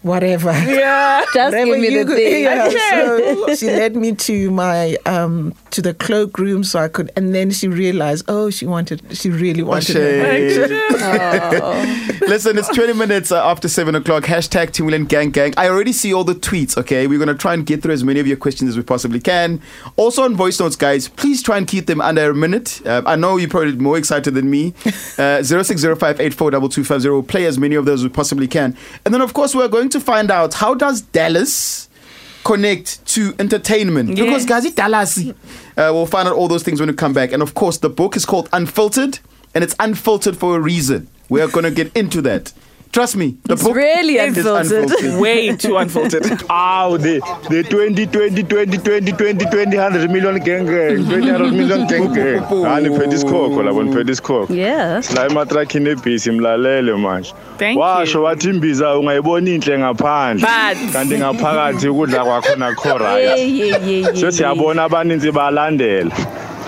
Whatever. 0.04 0.52
Yeah. 0.52 1.24
Just 1.34 1.54
Whatever 1.56 1.72
give 1.72 1.80
me 1.80 1.88
you 1.88 2.04
the 2.04 2.06
could- 2.06 2.16
thing. 2.18 2.42
yeah, 2.44 2.68
so 3.48 3.54
she 3.56 3.66
led 3.66 3.96
me 3.96 4.12
to 4.14 4.50
my 4.50 4.96
um 5.06 5.54
to 5.70 5.80
the 5.82 5.94
cloakroom 5.94 6.62
so 6.62 6.78
I 6.78 6.88
could 6.88 7.10
and 7.16 7.34
then 7.34 7.50
she 7.50 7.66
realized 7.68 8.26
oh 8.28 8.50
she 8.50 8.66
wanted 8.66 9.02
she 9.16 9.30
really 9.30 9.62
wanted 9.62 9.92
shame. 9.94 10.24
it. 10.26 12.24
Listen, 12.28 12.58
it's 12.58 12.68
20 12.68 12.92
minutes 12.94 13.30
uh, 13.32 13.44
after 13.44 13.68
7 13.68 13.94
o'clock. 13.94 14.24
Hashtag 14.24 14.72
Timberland 14.72 15.08
Gang 15.08 15.30
Gang. 15.30 15.52
I 15.56 15.68
already 15.68 15.92
see 15.92 16.12
all 16.14 16.24
the 16.24 16.34
tweets, 16.34 16.76
okay? 16.76 17.06
We're 17.06 17.18
going 17.18 17.28
to 17.28 17.34
try 17.34 17.54
and 17.54 17.64
get 17.66 17.82
through 17.82 17.94
as 17.94 18.04
many 18.04 18.20
of 18.20 18.26
your 18.26 18.36
questions 18.36 18.70
as 18.70 18.76
we 18.76 18.82
possibly 18.82 19.20
can. 19.20 19.60
Also 19.96 20.22
on 20.22 20.34
voice 20.36 20.58
notes, 20.60 20.76
guys, 20.76 21.08
please 21.08 21.42
try 21.42 21.58
and 21.58 21.66
keep 21.66 21.86
them 21.86 22.00
under 22.00 22.30
a 22.30 22.34
minute. 22.34 22.80
Uh, 22.86 23.02
I 23.06 23.16
know 23.16 23.36
you're 23.36 23.50
probably 23.50 23.72
more 23.76 23.98
excited 23.98 24.34
than 24.34 24.48
me. 24.50 24.74
Uh, 25.18 25.40
0605842250. 25.42 27.26
Play 27.28 27.46
as 27.46 27.58
many 27.58 27.74
of 27.74 27.84
those 27.84 28.00
as 28.00 28.04
we 28.04 28.10
possibly 28.10 28.48
can. 28.48 28.76
And 29.04 29.12
then, 29.14 29.20
of 29.20 29.34
course, 29.34 29.54
we're 29.54 29.68
going 29.68 29.88
to 29.90 29.93
find 30.00 30.30
out 30.30 30.54
how 30.54 30.74
does 30.74 31.00
Dallas 31.00 31.88
connect 32.44 33.04
to 33.06 33.34
entertainment 33.38 34.16
Yeah. 34.18 34.24
because 34.24 34.44
guys, 34.44 34.64
it's 34.64 34.74
Dallas. 34.74 35.18
Uh, 35.18 35.32
we'll 35.76 36.06
find 36.06 36.28
out 36.28 36.34
all 36.36 36.46
those 36.48 36.62
things 36.62 36.78
when 36.80 36.88
we 36.88 36.94
come 36.94 37.12
back. 37.12 37.32
And 37.32 37.42
of 37.42 37.54
course, 37.54 37.78
the 37.78 37.88
book 37.88 38.16
is 38.16 38.24
called 38.26 38.48
Unfiltered, 38.52 39.18
and 39.54 39.64
it's 39.64 39.74
unfiltered 39.80 40.36
for 40.36 40.56
a 40.56 40.60
reason. 40.60 41.08
We 41.28 41.40
are 41.40 41.48
going 41.48 41.64
to 41.64 41.70
get 41.70 41.90
into 41.96 42.20
that. 42.22 42.52
Trust 42.94 43.16
me, 43.16 43.36
the 43.42 43.54
It's 43.54 43.62
book 43.64 43.74
really 43.74 44.18
is 44.18 44.38
unfiltered. 44.38 45.20
Way 45.20 45.56
too 45.56 45.76
unfiltered. 45.76 46.26
Ow, 46.48 46.96
the, 46.96 47.18
the 47.50 47.64
20, 47.64 48.06
20, 48.06 48.42
20, 48.44 48.78
20, 48.78 49.12
20, 49.12 49.44
20, 49.46 49.76
100 49.76 50.10
million 50.12 50.38
gang 50.38 50.64
gang, 50.64 51.04
20, 51.04 51.32
100 51.32 51.52
million 51.52 51.86
gang 51.88 52.12
gang. 52.14 52.38
Ah, 52.64 52.78
niphethe 52.80 53.14
isikhokho 53.14 53.62
labo 53.66 53.82
niphethe 53.82 54.12
isikhokho. 54.12 54.54
Yeah. 54.54 55.02
La 55.14 55.26
ematrakini 55.26 55.90
ebhisi 55.90 56.30
mlalele 56.30 56.94
manje. 56.96 57.34
Thank 57.58 57.78
Washo 57.80 58.22
wathi 58.22 58.48
imbiza 58.48 58.98
ungayibona 58.98 59.50
inhle 59.50 59.78
ngaphandle. 59.78 60.46
But- 60.46 60.92
Kanti 60.92 61.18
ngaphakathi 61.18 61.88
ukudla 61.88 62.24
kwakhona 62.24 62.74
kho 62.74 62.88
Yeah, 62.94 62.98
right. 62.98 63.48
yeah, 63.48 63.76
yeah, 63.76 63.88
yeah. 63.88 64.14
Sesiyabona 64.14 64.84
abaninzi 64.84 65.32
balandela. 65.32 66.12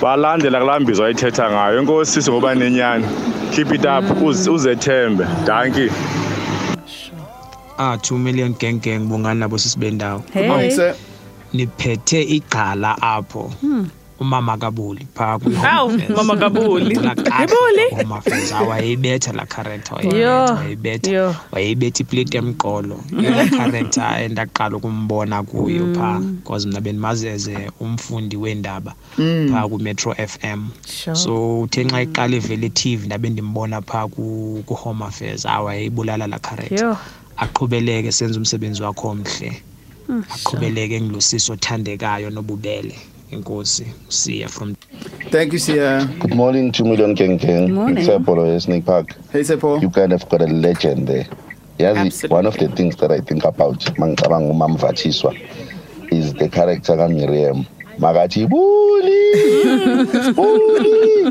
Balandela 0.03 0.61
kulaa 0.61 0.81
mbizo 0.81 1.05
ayithetha 1.05 1.51
ngayo. 1.51 1.79
Enkosi 1.81 2.13
sisi 2.13 2.31
ngoba 2.31 2.55
nenyani. 2.55 3.07
Keep 3.55 3.73
it 3.75 3.85
up, 3.85 4.05
uz- 4.23 4.49
uzethembe. 4.51 5.27
Thank 5.47 5.77
you. 5.77 5.91
ah 7.79 7.97
2 7.97 8.19
million 8.19 8.55
gang 8.59 8.81
gang 8.81 8.99
bungani 9.09 9.41
nabo 9.41 9.59
sisibendawo 9.59 10.23
Hey. 10.33 10.49
Morning, 10.49 10.71
sir. 10.71 10.95
niphethe 11.53 12.23
igqala 12.23 12.97
apho 13.03 13.53
umama 14.21 14.57
kabuli 14.57 15.07
phaa 15.15 15.39
Aw, 15.65 15.89
Mama 16.17 16.37
Kabuli. 16.37 16.97
Kabuli? 16.97 17.87
umafeza 18.05 18.61
wayeyibetha 18.61 19.33
laa 19.33 19.47
wayibetha 19.95 20.55
wayibetha 20.55 21.35
wayeyibetha 21.53 22.01
ipleti 22.03 22.37
emqolo 22.37 23.01
yona 23.23 23.49
character 23.49 24.23
endaqala 24.25 24.77
ukumbona 24.77 25.43
kuyo 25.43 25.95
phaa 25.95 26.19
because 26.21 26.69
mna 26.69 26.81
bendimazi 26.81 27.27
eze 27.29 27.71
umfundi 27.81 28.37
weendaba 28.37 28.95
phaa 29.53 29.69
kumetro 29.69 30.15
f 30.19 30.39
Sure. 30.87 31.17
so 31.17 31.61
uthe 31.61 31.85
nxa 31.85 32.03
iqala 32.03 32.37
ivele 32.37 32.69
tv 32.69 33.07
ndabe 33.07 33.31
ndimbona 33.31 33.83
phaa 33.83 34.09
ku- 34.09 34.63
kuhome 34.67 35.05
affairs 35.05 35.47
awayeyibulala 35.47 36.27
laa 36.27 36.39
Yo. 36.71 36.97
aqhubeleke 37.37 38.13
senze 38.13 38.39
umsebenzi 38.39 38.83
wakho 38.83 39.09
omhle. 39.09 39.63
Aqhubeleke 40.35 40.97
engilosiso 40.97 41.53
othandekayo 41.53 42.31
nobubele 42.31 42.95
inkosi 43.31 43.87
siya 44.09 44.49
from 44.49 44.77
Thank 45.31 45.53
you, 45.53 45.59
Sia. 45.59 46.07
Good 46.21 46.35
morning, 46.35 46.71
2 46.71 46.85
million 46.85 47.13
Gang 47.15 47.37
Gang. 47.37 47.75
Morning. 47.75 47.99
It's 47.99 48.09
Apollo 48.09 48.59
Snake 48.61 48.87
Park. 48.87 49.11
Hey, 49.33 49.41
Sepo. 49.43 49.83
You 49.83 49.91
kind 49.91 50.13
of 50.13 50.23
got 50.29 50.41
a 50.41 50.47
legend 50.47 51.09
there. 51.09 51.27
Yazi, 51.79 52.07
Absolutely. 52.07 52.35
one 52.35 52.47
of 52.47 52.57
the 52.57 52.69
things 52.69 52.95
that 52.97 53.11
I 53.11 53.21
think 53.21 53.45
about 53.45 53.81
mangicabanga 53.99 54.55
umam 54.55 54.79
Vatiswa 54.79 55.35
is 56.13 56.33
the 56.35 56.49
character 56.49 56.95
kaMiriam. 56.95 57.67
Makathi 57.99 58.47
buli 58.47 59.19
buli 60.37 61.25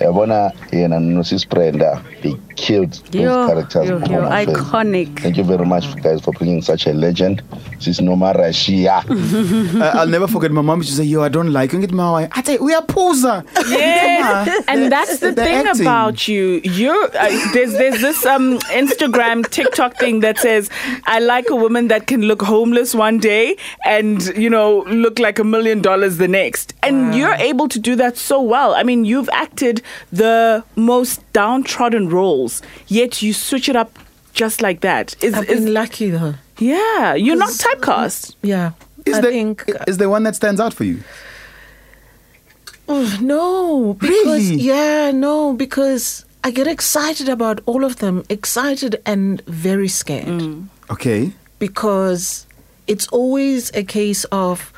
yabona 0.00 0.50
yena 0.72 0.98
nosis 0.98 1.44
Brenda 1.48 2.02
they 2.22 2.34
killed 2.58 2.92
those 3.12 3.22
Yo, 3.22 3.46
characters 3.46 3.88
yo, 3.88 3.98
yo, 3.98 4.20
iconic. 4.42 5.20
Thank 5.20 5.36
you 5.36 5.44
very 5.44 5.64
much 5.64 5.84
guys 6.02 6.20
for 6.20 6.32
bringing 6.32 6.60
such 6.60 6.86
a 6.86 6.92
legend. 6.92 7.42
Sis 7.78 8.00
Noma 8.00 8.34
Rashia. 8.34 8.96
Uh, 9.78 9.92
I'll 9.98 10.08
never 10.08 10.26
forget 10.26 10.50
my 10.50 10.62
mom. 10.62 10.82
She 10.82 10.90
said, 10.92 11.06
"Yo, 11.06 11.22
I 11.22 11.28
don't 11.28 11.52
like 11.52 11.72
you." 11.72 11.80
Get 11.80 11.92
my 11.92 12.28
I 12.32 12.42
say, 12.42 12.56
"We 12.58 12.74
are 12.74 12.82
poser." 12.82 13.44
Yes. 13.68 14.64
and 14.66 14.90
that's 14.90 15.18
the, 15.20 15.32
the 15.32 15.44
thing 15.44 15.66
acting. 15.66 15.82
about 15.82 16.26
you. 16.26 16.60
You're 16.64 17.04
uh, 17.24 17.28
there's 17.54 17.72
there's 17.80 18.00
this 18.00 18.26
um 18.26 18.58
Instagram 18.82 19.48
TikTok 19.48 19.96
thing 19.98 20.20
that 20.20 20.38
says 20.38 20.68
I 21.04 21.20
like 21.20 21.48
a 21.50 21.56
woman 21.64 21.88
that 21.88 22.06
can 22.06 22.22
look 22.30 22.42
homeless 22.42 22.94
one 22.94 23.18
day 23.18 23.56
and 23.84 24.24
you 24.44 24.50
know 24.50 24.70
look 25.04 25.18
like 25.26 25.38
a 25.38 25.44
million 25.44 25.80
dollars 25.80 26.16
the 26.18 26.28
next. 26.28 26.74
And 26.82 27.14
you're 27.14 27.38
able 27.50 27.68
to 27.68 27.78
do 27.78 27.94
that 27.96 28.16
so 28.16 28.40
well. 28.54 28.74
I 28.74 28.82
mean, 28.82 29.04
you've 29.04 29.28
acted 29.46 29.82
the 30.10 30.64
most 30.76 31.20
downtrodden 31.32 32.08
roles, 32.08 32.47
yet 32.86 33.22
you 33.22 33.32
switch 33.32 33.68
it 33.68 33.76
up 33.76 33.98
just 34.32 34.60
like 34.62 34.80
that. 34.80 35.14
Is, 35.22 35.34
I've 35.34 35.48
is 35.48 35.64
been 35.64 35.74
lucky 35.74 36.10
though. 36.10 36.34
yeah, 36.58 37.14
you're 37.14 37.36
not 37.36 37.50
typecast. 37.50 38.34
Yeah. 38.42 38.72
Is 39.06 39.16
I 39.16 39.20
there, 39.22 39.30
think 39.30 39.64
is 39.86 39.96
there 39.98 40.08
one 40.10 40.22
that 40.24 40.36
stands 40.36 40.60
out 40.60 40.74
for 40.74 40.84
you? 40.84 41.00
Oh, 42.88 43.18
no, 43.20 43.94
because 43.94 44.50
Really? 44.50 44.62
yeah, 44.62 45.10
no, 45.10 45.52
because 45.52 46.24
I 46.42 46.50
get 46.50 46.66
excited 46.66 47.28
about 47.28 47.60
all 47.66 47.84
of 47.84 47.96
them, 47.96 48.24
excited 48.30 49.00
and 49.04 49.42
very 49.46 49.88
scared 49.88 50.26
mm. 50.26 50.66
Okay. 50.90 51.32
because 51.58 52.46
it's 52.86 53.06
always 53.08 53.70
a 53.74 53.82
case 53.84 54.24
of 54.32 54.72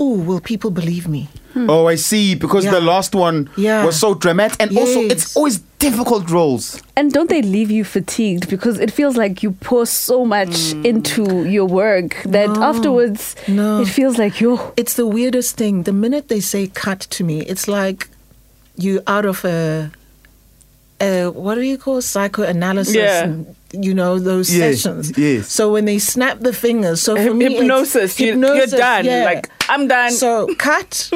oh, 0.00 0.18
will 0.18 0.40
people 0.40 0.70
believe 0.70 1.08
me? 1.08 1.28
Hmm. 1.54 1.68
Oh, 1.70 1.86
I 1.86 1.96
see. 1.96 2.34
Because 2.34 2.64
Yeah. 2.64 2.72
the 2.72 2.80
last 2.80 3.14
one 3.14 3.48
Yeah. 3.56 3.84
was 3.84 3.98
so 3.98 4.14
dramatic, 4.14 4.56
and 4.60 4.76
also 4.78 5.00
it's 5.00 5.34
always 5.36 5.58
difficult 5.78 6.30
roles. 6.30 6.80
And 6.96 7.12
don't 7.12 7.28
they 7.30 7.42
leave 7.42 7.70
you 7.70 7.84
fatigued 7.84 8.48
because 8.48 8.78
it 8.80 8.90
feels 8.90 9.16
like 9.16 9.42
you 9.42 9.52
pour 9.60 9.86
so 9.86 10.24
much 10.24 10.72
hmm. 10.72 10.84
into 10.84 11.44
your 11.44 11.66
work 11.66 12.16
that 12.24 12.50
No. 12.50 12.62
afterwards 12.62 13.34
No. 13.46 13.80
it 13.80 13.88
feels 13.88 14.18
like 14.18 14.40
yo 14.40 14.72
It's 14.76 14.94
the 14.94 15.06
weirdest 15.06 15.56
thing. 15.56 15.84
The 15.84 15.92
minute 15.92 16.28
they 16.28 16.40
say 16.40 16.66
cut 16.68 17.00
to 17.16 17.24
me, 17.24 17.42
it's 17.42 17.66
like 17.68 18.08
you 18.76 19.00
out 19.06 19.24
of 19.24 19.44
a, 19.44 19.90
a 21.00 21.26
what 21.30 21.54
do 21.56 21.62
you 21.62 21.78
call 21.78 22.00
psychoanalysis? 22.02 22.94
Yeah. 22.94 23.30
And, 23.74 23.84
You 23.84 23.94
know 23.94 24.18
those 24.18 24.54
Yes, 24.54 24.82
sessions. 24.82 25.12
yes. 25.16 25.50
So 25.52 25.72
when 25.72 25.84
they 25.84 25.98
snap 25.98 26.40
the 26.40 26.52
fingers, 26.52 27.02
so 27.02 27.16
for 27.16 27.34
me, 27.34 27.54
hypnosis. 27.54 28.18
You, 28.20 28.32
hypnosis, 28.32 28.72
you're 28.72 28.80
done. 28.80 29.04
yeah. 29.04 29.24
Like 29.24 29.48
I'm 29.68 29.88
done. 29.88 30.10
so 30.12 30.48
cut, 30.56 31.10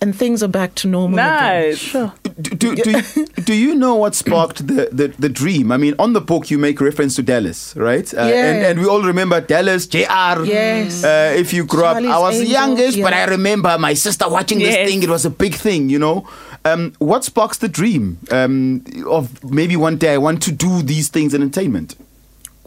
and 0.00 0.14
things 0.16 0.42
are 0.42 0.48
back 0.48 0.74
to 0.76 0.88
normal. 0.88 1.18
again. 1.18 1.70
nice. 1.70 1.92
Do, 2.40 2.54
do, 2.54 2.76
do, 2.76 2.90
you, 2.92 3.26
do 3.44 3.52
you 3.52 3.74
know 3.74 3.96
what 3.96 4.14
sparked 4.14 4.64
the, 4.68 4.88
the, 4.92 5.08
the 5.18 5.28
dream? 5.28 5.72
I 5.72 5.76
mean, 5.76 5.96
on 5.98 6.12
the 6.12 6.20
book, 6.20 6.52
you 6.52 6.58
make 6.58 6.80
reference 6.80 7.16
to 7.16 7.22
Dallas, 7.24 7.74
right? 7.74 8.06
Uh, 8.14 8.18
Yeah. 8.28 8.44
and, 8.52 8.64
and 8.64 8.78
we 8.80 8.86
all 8.86 9.02
remember 9.02 9.40
Dallas, 9.40 9.88
JR. 9.88 10.44
Yes. 10.44 11.02
Uh, 11.02 11.34
if 11.36 11.52
you 11.52 11.64
grew 11.64 11.82
Charlie's 11.82 12.10
up, 12.10 12.14
I 12.16 12.18
was 12.20 12.34
Angels, 12.36 12.52
youngest, 12.52 13.02
but. 13.02 13.12
I 13.12 13.24
remember 13.24 13.76
my 13.80 13.94
sister 13.94 14.28
watching 14.28 14.60
this 14.60 14.72
thing. 14.88 15.02
It 15.02 15.08
was 15.08 15.24
a 15.24 15.30
big 15.30 15.56
thing, 15.56 15.88
you 15.88 15.98
know? 15.98 16.28
Um, 16.72 16.92
what 16.98 17.24
sparks 17.24 17.58
the 17.58 17.68
dream 17.68 18.18
um, 18.30 18.84
of 19.06 19.42
maybe 19.44 19.76
one 19.76 19.96
day 19.96 20.14
I 20.14 20.18
want 20.18 20.42
to 20.44 20.52
do 20.52 20.82
these 20.82 21.08
things 21.08 21.34
in 21.34 21.42
entertainment? 21.42 21.94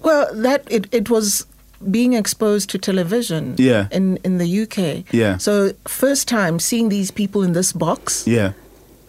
Well, 0.03 0.27
that 0.33 0.61
it, 0.69 0.87
it 0.91 1.09
was 1.09 1.45
being 1.89 2.13
exposed 2.13 2.69
to 2.71 2.77
television 2.77 3.55
Yeah. 3.57 3.87
in, 3.91 4.17
in 4.23 4.37
the 4.37 4.61
UK. 4.63 5.11
Yeah. 5.13 5.37
So 5.37 5.73
first 5.87 6.27
time 6.27 6.59
seeing 6.59 6.89
these 6.89 7.11
people 7.11 7.43
in 7.43 7.53
this 7.53 7.71
box, 7.73 8.27
Yeah. 8.27 8.53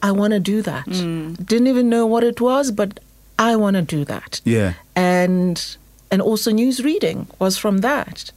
I 0.02 0.10
want 0.10 0.32
to 0.32 0.40
do 0.40 0.62
that. 0.62 0.84
Didn't 0.86 1.66
even 1.68 1.88
know 1.88 2.06
what 2.06 2.24
it 2.24 2.40
was, 2.40 2.70
but 2.72 2.98
I 3.38 3.54
want 3.56 3.76
to 3.76 3.82
do 3.82 4.04
that. 4.06 4.40
Yeah. 4.44 4.72
And 4.96 5.76
and 6.10 6.20
also 6.20 6.50
news 6.50 6.82
reading 6.82 7.26
was 7.38 7.56
from 7.56 7.78
that. 7.78 8.32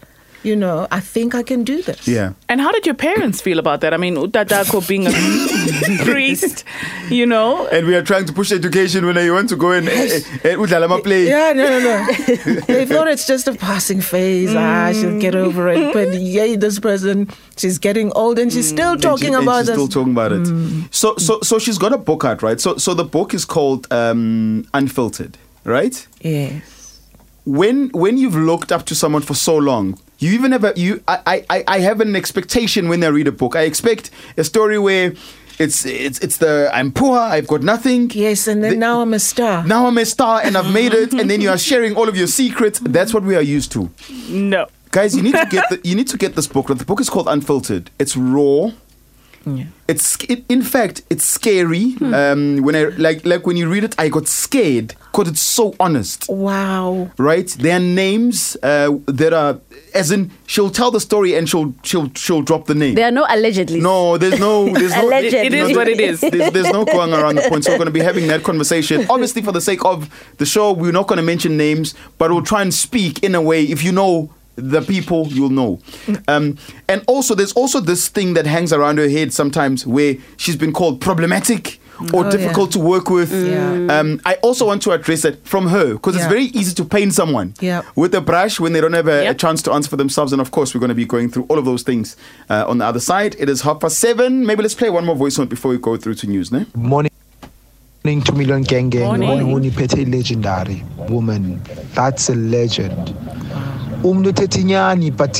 You 0.46 0.56
know, 0.56 0.88
I 0.92 1.00
think 1.00 1.34
I 1.34 1.42
can 1.42 1.64
do 1.64 1.82
this. 1.82 2.08
Yeah. 2.08 2.34
And 2.50 2.62
how 2.62 2.72
did 2.72 2.86
your 2.86 2.94
parents 2.96 3.42
feel 3.42 3.58
about 3.58 3.82
that? 3.82 3.94
I 3.96 3.98
mean, 3.98 4.16
Utadako 4.16 4.88
being 4.88 5.08
a 5.08 5.12
priest, 6.06 6.64
you 7.10 7.26
know. 7.26 7.66
And 7.68 7.88
we 7.88 7.96
are 7.96 8.04
trying 8.04 8.26
to 8.26 8.34
push 8.34 8.52
education 8.52 9.06
when 9.08 9.16
you 9.18 9.34
want 9.34 9.50
to 9.50 9.56
go 9.56 9.72
and 9.72 9.88
eh, 9.90 10.20
eh, 10.44 10.56
udlala 10.56 11.02
play. 11.04 11.28
Yeah, 11.28 11.54
no, 11.54 11.66
no, 11.68 11.80
no. 11.80 11.98
they 12.68 12.86
thought 12.86 13.08
it's 13.08 13.26
just 13.26 13.48
a 13.48 13.54
passing 13.56 14.02
phase. 14.02 14.54
Ah, 14.56 14.92
she'll 14.94 15.20
get 15.20 15.34
over 15.36 15.68
it. 15.70 15.94
But 15.98 16.14
yay, 16.14 16.56
this 16.58 16.80
person, 16.80 17.28
she's 17.58 17.80
getting 17.80 18.12
old 18.14 18.38
and 18.38 18.54
she's 18.54 18.70
still 18.70 18.92
And 18.94 19.02
she- 19.02 19.08
talking 19.10 19.34
and 19.36 19.44
about 19.44 19.60
she's 19.66 19.68
this. 19.68 19.76
Still 19.76 19.88
talking 19.88 20.14
about 20.14 20.32
it. 20.32 20.46
So, 20.92 21.16
so, 21.18 21.40
so 21.42 21.58
she's 21.60 21.80
got 21.80 21.92
a 21.94 21.98
book 21.98 22.24
out, 22.24 22.44
right? 22.44 22.60
So, 22.62 22.78
so 22.78 22.94
the 22.94 23.04
book 23.18 23.34
is 23.34 23.46
called 23.46 23.92
um, 23.92 24.68
Unfiltered, 24.76 25.38
right? 25.64 25.96
yes. 26.22 26.62
When 27.48 27.90
when 27.90 28.18
you've 28.18 28.36
looked 28.36 28.72
up 28.72 28.86
to 28.88 28.96
someone 28.96 29.22
for 29.22 29.36
so 29.36 29.56
long, 29.56 30.00
you 30.20 30.32
even 30.34 30.52
have 30.52 30.64
a 30.64 30.74
you. 30.76 31.02
I 31.08 31.46
I 31.50 31.64
I 31.68 31.80
have 31.80 32.02
an 32.02 32.16
expectation 32.16 32.90
when 32.90 33.04
I 33.04 33.08
read 33.08 33.28
a 33.28 33.32
book. 33.32 33.56
I 33.56 33.62
expect 33.62 34.12
a 34.38 34.44
story 34.44 34.78
where 34.80 35.14
it's 35.60 35.86
it's 35.86 36.20
it's 36.20 36.38
the 36.38 36.70
I'm 36.74 36.92
poor, 36.92 37.18
I've 37.18 37.48
got 37.48 37.62
nothing. 37.64 38.12
Yes, 38.14 38.48
and 38.48 38.64
then 38.64 38.72
The- 38.72 38.78
now 38.78 39.02
I'm 39.02 39.14
a 39.14 39.20
star. 39.20 39.64
Now 39.66 39.88
I'm 39.88 39.98
a 39.98 40.06
star 40.06 40.42
and 40.44 40.58
I've 40.58 40.72
made 40.74 40.94
it, 40.94 41.14
and 41.14 41.30
then 41.30 41.42
you 41.42 41.50
are 41.50 41.58
sharing 41.72 41.96
all 41.96 42.10
of 42.10 42.16
your 42.18 42.28
secrets. 42.28 42.80
That's 42.80 43.14
what 43.14 43.24
we 43.24 43.36
are 43.36 43.42
used 43.58 43.72
to. 43.74 43.90
No. 44.30 44.68
Guys, 44.92 45.16
you 45.16 45.24
need 45.24 45.36
to 45.36 45.48
get 45.50 45.64
the, 45.70 45.80
you 45.90 45.96
need 45.96 46.08
to 46.08 46.18
get 46.18 46.36
this 46.36 46.48
book. 46.48 46.68
The 46.68 46.86
book 46.86 47.00
is 47.02 47.10
called 47.10 47.28
Unfiltered. 47.28 47.90
It's 48.00 48.16
raw. 48.18 48.72
Yeah. 49.46 49.66
It's 49.88 50.18
it, 50.28 50.44
in 50.50 50.64
fact 50.64 51.04
it's 51.10 51.24
scary. 51.24 51.96
Um, 52.02 52.62
when 52.64 52.76
I 52.76 52.86
like 52.98 53.24
like 53.26 53.46
when 53.46 53.58
you 53.58 53.70
read 53.70 53.84
it, 53.84 53.94
I 54.00 54.10
got 54.10 54.28
scared 54.28 54.96
because 55.16 55.32
it's 55.32 55.42
so 55.42 55.74
honest. 55.80 56.28
Wow. 56.28 57.10
Right? 57.18 57.48
There 57.48 57.78
are 57.78 57.80
names 57.80 58.58
uh, 58.62 58.98
that 59.06 59.32
are 59.32 59.62
as 59.94 60.12
in 60.12 60.32
she'll 60.46 60.70
tell 60.70 60.92
the 60.92 61.00
story 61.00 61.36
and 61.36 61.48
she'll 61.48 61.74
she'll 61.84 62.12
she'll 62.16 62.42
drop 62.42 62.66
the 62.66 62.76
name. 62.76 62.96
there 62.96 63.08
are 63.08 63.12
no 63.12 63.26
allegedly. 63.30 63.80
No, 63.80 64.18
there's 64.18 64.40
no, 64.40 64.66
there's 64.74 64.92
no. 64.92 65.06
Allegedly. 65.08 65.48
It 65.48 65.54
is 65.54 65.70
no, 65.70 65.76
what 65.78 65.88
it 65.88 66.02
is. 66.02 66.20
There's, 66.20 66.52
there's 66.52 66.72
no 66.72 66.84
going 66.84 67.14
around 67.14 67.36
the 67.36 67.48
point. 67.48 67.64
So 67.64 67.72
we're 67.72 67.78
going 67.78 67.88
to 67.88 67.94
be 67.94 68.02
having 68.02 68.28
that 68.28 68.44
conversation. 68.44 69.06
Obviously, 69.10 69.42
for 69.42 69.54
the 69.54 69.62
sake 69.62 69.86
of 69.86 70.10
the 70.38 70.46
show, 70.46 70.74
we're 70.74 70.92
not 70.92 71.08
going 71.08 71.18
to 71.18 71.24
mention 71.24 71.56
names, 71.56 71.96
but 72.18 72.32
we'll 72.32 72.42
try 72.42 72.62
and 72.62 72.74
speak 72.74 73.24
in 73.24 73.36
a 73.36 73.42
way. 73.42 73.64
If 73.64 73.84
you 73.84 73.94
know 73.94 74.34
the 74.58 74.82
people, 74.82 75.28
you'll 75.28 75.50
know. 75.50 75.80
Um, 76.28 76.58
and 76.90 77.04
also, 77.08 77.36
there's 77.36 77.54
also 77.54 77.80
this 77.80 78.10
thing 78.10 78.34
that 78.34 78.46
hangs 78.46 78.74
around 78.74 78.98
her 78.98 79.08
head 79.08 79.32
sometimes, 79.32 79.88
where 79.88 80.16
she's 80.36 80.58
been 80.58 80.74
called 80.74 81.00
problematic. 81.00 81.80
Or 82.14 82.26
Oh, 82.26 82.32
difficult 82.32 82.72
to 82.74 82.80
work 82.80 83.10
with. 83.10 83.32
Yeah. 83.32 84.00
Um, 84.00 84.20
I 84.26 84.36
also 84.42 84.66
want 84.68 84.82
to 84.84 84.92
address 84.92 85.24
it 85.26 85.40
from 85.46 85.68
her 85.68 85.94
because 85.94 86.16
it's 86.16 86.26
very 86.28 86.46
easy 86.46 86.74
to 86.76 86.84
paint 86.86 87.14
someone 87.14 87.54
Yeah. 87.62 87.84
with 87.96 88.14
a 88.16 88.22
brush 88.22 88.60
when 88.60 88.74
they 88.74 88.82
don't 88.82 88.94
have 88.94 89.08
a, 89.08 89.28
a 89.28 89.34
chance 89.34 89.62
to 89.64 89.72
answer 89.72 89.90
for 89.90 89.98
themselves. 89.98 90.34
And 90.34 90.42
of 90.42 90.52
course, 90.52 90.74
we're 90.74 90.80
going 90.82 90.90
to 90.90 90.96
be 90.96 91.06
going 91.06 91.30
through 91.30 91.46
all 91.50 91.58
of 91.58 91.66
those 91.66 91.84
things 91.84 92.18
uh, 92.50 92.66
on 92.68 92.80
the 92.80 92.86
other 92.86 93.00
side. 93.00 93.36
It 93.40 93.48
is 93.50 93.62
half 93.62 93.80
past 93.80 93.98
seven. 94.00 94.46
Maybe 94.46 94.62
let's 94.62 94.76
play 94.76 94.90
one 94.90 95.06
more 95.06 95.16
voice 95.16 95.38
note 95.38 95.50
before 95.50 95.72
we 95.72 95.78
go 95.78 95.96
through 95.98 96.16
to 96.16 96.28
news, 96.28 96.52
ne? 96.52 96.66
morning 96.76 97.12
to 98.24 98.32
Million 98.34 98.62
Gang 98.62 98.90
Gang 98.90 99.20
Morning. 99.20 99.48
uniphethe 99.56 100.06
legendary 100.14 100.84
woman 101.10 101.60
that's 101.96 102.30
a 102.30 102.36
legend 102.36 103.14
umuntu 104.04 104.30
othethe 104.30 104.60
inyani 104.62 105.10
but 105.22 105.36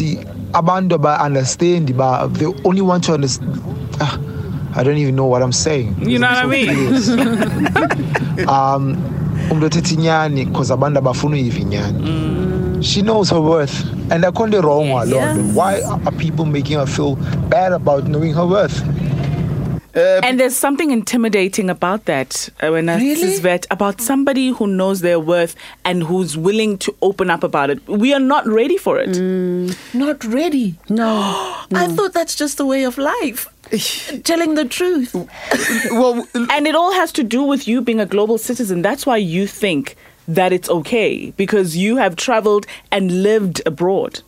abantu 0.54 0.98
ba-understand 0.98 1.94
ba 1.98 2.28
they 2.34 2.48
only 2.64 2.82
want 2.82 3.04
to 3.04 3.14
understand 3.14 3.60
ah, 4.02 4.18
I 4.76 4.84
don't 4.84 4.98
even 4.98 5.16
know 5.16 5.26
what 5.26 5.42
I'm 5.42 5.52
saying 5.54 5.96
You 6.10 6.20
know 6.20 6.28
what 6.28 6.38
I 6.38 6.46
mean? 6.46 6.96
um 8.50 8.98
umuntu 9.52 9.66
othethe 9.66 9.94
inyani 9.94 10.46
because 10.46 10.74
abantu 10.74 11.00
abafuna 11.00 11.36
uyiva 11.36 11.60
inyani 11.60 12.84
she 12.84 13.02
knows 13.02 13.30
her 13.30 13.40
worth 13.42 13.84
and 14.12 14.24
akho 14.26 14.48
nto 14.48 14.62
wrong 14.62 14.86
Yes. 14.88 15.08
loo 15.08 15.20
nto 15.20 15.60
why 15.60 15.82
are 16.06 16.12
people 16.18 16.46
making 16.46 16.78
her 16.78 16.88
feel 16.88 17.16
bad 17.50 17.74
about 17.74 18.08
knowing 18.08 18.34
her 18.34 18.46
worth 18.46 18.84
And 20.24 20.38
there's 20.40 20.58
something 20.58 20.92
intimidating 20.92 21.70
about 21.70 22.04
that 22.06 22.50
uh, 22.62 22.70
when 22.70 22.90
I 22.90 22.98
Really? 23.00 23.40
vet 23.40 23.66
about 23.72 24.02
somebody 24.02 24.50
who 24.50 24.68
knows 24.68 25.00
their 25.00 25.22
worth 25.22 25.56
and 25.86 26.04
who's 26.04 26.36
willing 26.38 26.78
to 26.80 26.94
open 27.02 27.30
up 27.30 27.46
about 27.46 27.70
it. 27.70 27.80
We 27.88 28.14
are 28.14 28.20
not 28.20 28.46
ready 28.46 28.78
for 28.78 29.00
it. 29.00 29.16
Not 29.94 30.22
ready. 30.26 30.76
No. 30.90 31.08
I 31.74 31.88
thought 31.88 32.12
that's 32.12 32.36
just 32.36 32.58
the 32.58 32.66
way 32.66 32.84
of 32.84 32.98
life. 32.98 33.48
Telling 34.24 34.56
the 34.56 34.66
truth. 34.66 35.14
Well, 35.92 36.28
And 36.52 36.68
it 36.68 36.76
all 36.76 36.94
has 36.94 37.12
to 37.14 37.24
do 37.24 37.44
with 37.44 37.68
you 37.68 37.82
being 37.82 38.00
a 38.00 38.06
global 38.06 38.38
citizen. 38.38 38.82
That's 38.82 39.06
why 39.06 39.18
you 39.18 39.48
think 39.48 39.96
that 40.28 40.52
it's 40.52 40.70
okay 40.70 41.32
because 41.32 41.78
you 41.78 41.98
have 41.98 42.16
traveled 42.16 42.66
and 42.92 43.24
lived 43.24 43.62
abroad. 43.66 44.22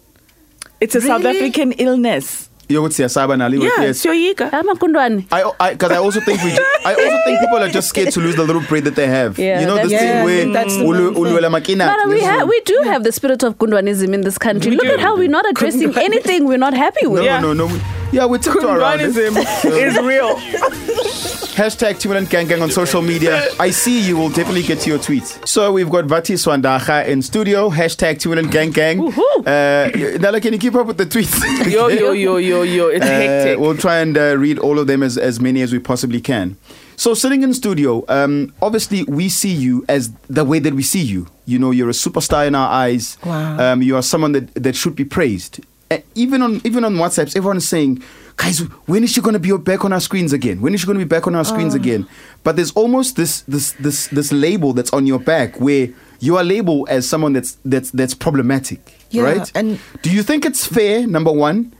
It's 0.80 0.96
a 0.96 1.02
South 1.02 1.26
African 1.26 1.72
illness. 1.74 2.47
You 2.70 2.82
would 2.82 2.94
say 2.94 3.04
Asaba 3.06 3.36
Nali. 3.38 3.62
Yeah, 3.62 3.84
yes. 3.86 4.04
Syoyika. 4.06 4.50
Amakundwane. 4.52 5.26
I, 5.32 5.44
oh, 5.44 5.56
I, 5.60 5.72
because 5.74 5.92
I 5.92 5.98
also 5.98 6.20
think 6.22 6.42
we, 6.44 6.52
I 6.86 6.94
also 6.94 7.18
think 7.26 7.40
people 7.40 7.58
are 7.58 7.70
just 7.70 7.90
scared 7.90 8.12
to 8.14 8.20
lose 8.20 8.36
the 8.36 8.44
little 8.44 8.62
bread 8.64 8.84
that 8.84 8.96
they 8.96 9.08
have. 9.08 9.40
Yeah, 9.40 9.60
you 9.62 9.66
know 9.66 9.76
this 9.76 9.92
that's- 9.92 10.02
thing 10.02 10.10
Yeah, 10.10 10.24
where 10.26 10.54
that's 10.54 10.76
the 10.78 10.84
ulu- 10.84 11.12
main 11.12 11.24
ulwela 11.24 11.50
makina. 11.50 11.88
But 11.88 12.10
we, 12.10 12.22
ha- 12.22 12.44
we 12.46 12.60
do 12.62 12.82
have 12.86 13.04
the 13.04 13.12
spirit 13.12 13.44
of 13.44 13.58
Kundwanism 13.58 14.14
in 14.14 14.22
this 14.22 14.38
country. 14.38 14.72
We 14.72 14.78
Look 14.78 14.88
do. 14.88 14.94
at 14.94 15.00
how 15.00 15.16
we're 15.18 15.30
not 15.30 15.50
addressing 15.50 15.98
anything 15.98 16.46
we're 16.46 16.58
not 16.58 16.74
happy 16.74 17.04
no, 17.06 17.12
with. 17.12 17.24
Yeah. 17.24 17.40
no, 17.40 17.54
no, 17.54 17.68
no. 17.68 17.80
Yeah, 18.12 18.26
we 18.26 18.38
tiptoe 18.40 18.74
around 18.76 19.02
it. 19.02 19.12
Kundwanism 19.12 19.78
is 19.88 19.98
real. 20.00 21.34
Hashtag 21.58 21.98
Timberland 22.00 22.30
Gang 22.30 22.46
Gang 22.48 22.62
on 22.62 22.70
social 22.70 23.02
media. 23.02 23.42
I 23.60 23.72
see 23.72 24.00
you 24.08 24.16
will 24.16 24.30
definitely 24.30 24.62
get 24.62 24.80
to 24.82 24.90
your 24.92 25.00
tweets. 25.00 25.46
So 25.48 25.72
we've 25.72 25.90
got 25.90 26.06
Vatiswa 26.06 26.62
Ndara 26.62 27.08
in 27.08 27.24
studio. 27.24 27.72
Hashtag 27.72 28.20
Timberland 28.20 28.52
Gang 28.52 28.70
Gang. 28.70 29.00
Uh, 29.02 29.90
Nala, 30.20 30.40
can 30.40 30.54
you 30.54 30.60
keep 30.60 30.76
up 30.76 30.86
with 30.86 30.98
the 30.98 31.06
tweets? 31.08 31.34
Yo, 31.72 31.88
yo, 31.88 32.12
yo, 32.12 32.38
yo, 32.38 32.62
yo. 32.62 32.88
It's 32.90 33.04
Uh, 33.04 33.08
hectic. 33.10 33.60
we'll 33.60 33.76
try 33.76 33.98
and 33.98 34.16
uh, 34.16 34.38
read 34.38 34.60
all 34.60 34.78
of 34.78 34.86
them 34.86 35.02
as, 35.02 35.18
as 35.18 35.40
many 35.40 35.62
as 35.64 35.74
we 35.74 35.80
possibly 35.80 36.22
can. 36.22 36.58
So, 36.96 37.16
sitting 37.16 37.42
in 37.42 37.54
studio, 37.56 38.06
um, 38.08 38.54
obviously, 38.62 39.04
we 39.06 39.28
see 39.28 39.52
you 39.52 39.84
as 39.90 40.12
the 40.30 40.46
way 40.46 40.60
that 40.60 40.76
we 40.76 40.84
see 40.84 41.02
you. 41.02 41.26
You 41.48 41.58
know, 41.58 41.72
you're 41.72 41.90
a 41.90 41.94
superstar 41.94 42.46
in 42.46 42.54
our 42.54 42.70
eyes. 42.70 43.18
Wow. 43.26 43.74
Um, 43.74 43.82
you 43.82 43.96
are 43.96 44.04
someone 44.04 44.34
that, 44.34 44.54
that 44.54 44.76
should 44.76 44.96
be 44.96 45.06
praised. 45.06 45.60
Uh, 45.90 46.00
even 46.14 46.42
on 46.44 46.62
even 46.66 46.84
on 46.84 46.96
WhatsApps, 46.96 47.36
everyone 47.36 47.58
is 47.58 47.68
saying, 47.68 48.04
"Guys, 48.38 48.60
when 48.86 49.04
is 49.04 49.12
she 49.12 49.20
going 49.22 49.34
to 49.34 49.40
be 49.40 49.56
back 49.58 49.84
on 49.84 49.92
our 49.92 50.00
screens 50.00 50.32
again? 50.34 50.62
When 50.62 50.74
is 50.74 50.80
she 50.82 50.86
going 50.88 50.98
to 51.00 51.06
be 51.06 51.10
back 51.10 51.28
on 51.28 51.36
our 51.36 51.44
screens 51.46 51.74
Oh. 51.74 51.78
again?" 51.78 52.08
But 52.44 52.56
there's 52.56 52.72
almost 52.72 53.16
this 53.16 53.42
this 53.42 53.74
this 53.80 54.08
this 54.08 54.32
label 54.32 54.74
that's 54.74 54.92
on 54.94 55.06
your 55.06 55.20
back 55.20 55.60
where 55.60 55.90
you 56.20 56.38
are 56.38 56.44
labeled 56.44 56.88
as 56.90 57.08
someone 57.08 57.34
that's 57.34 57.58
that's 57.66 57.92
that's 57.92 58.14
problematic, 58.16 58.80
Yeah, 59.12 59.24
right? 59.24 59.52
and- 59.56 59.80
do 60.02 60.10
you 60.10 60.24
think 60.24 60.46
it's 60.46 60.66
fair? 60.66 61.06
Number 61.06 61.32
one, 61.32 61.74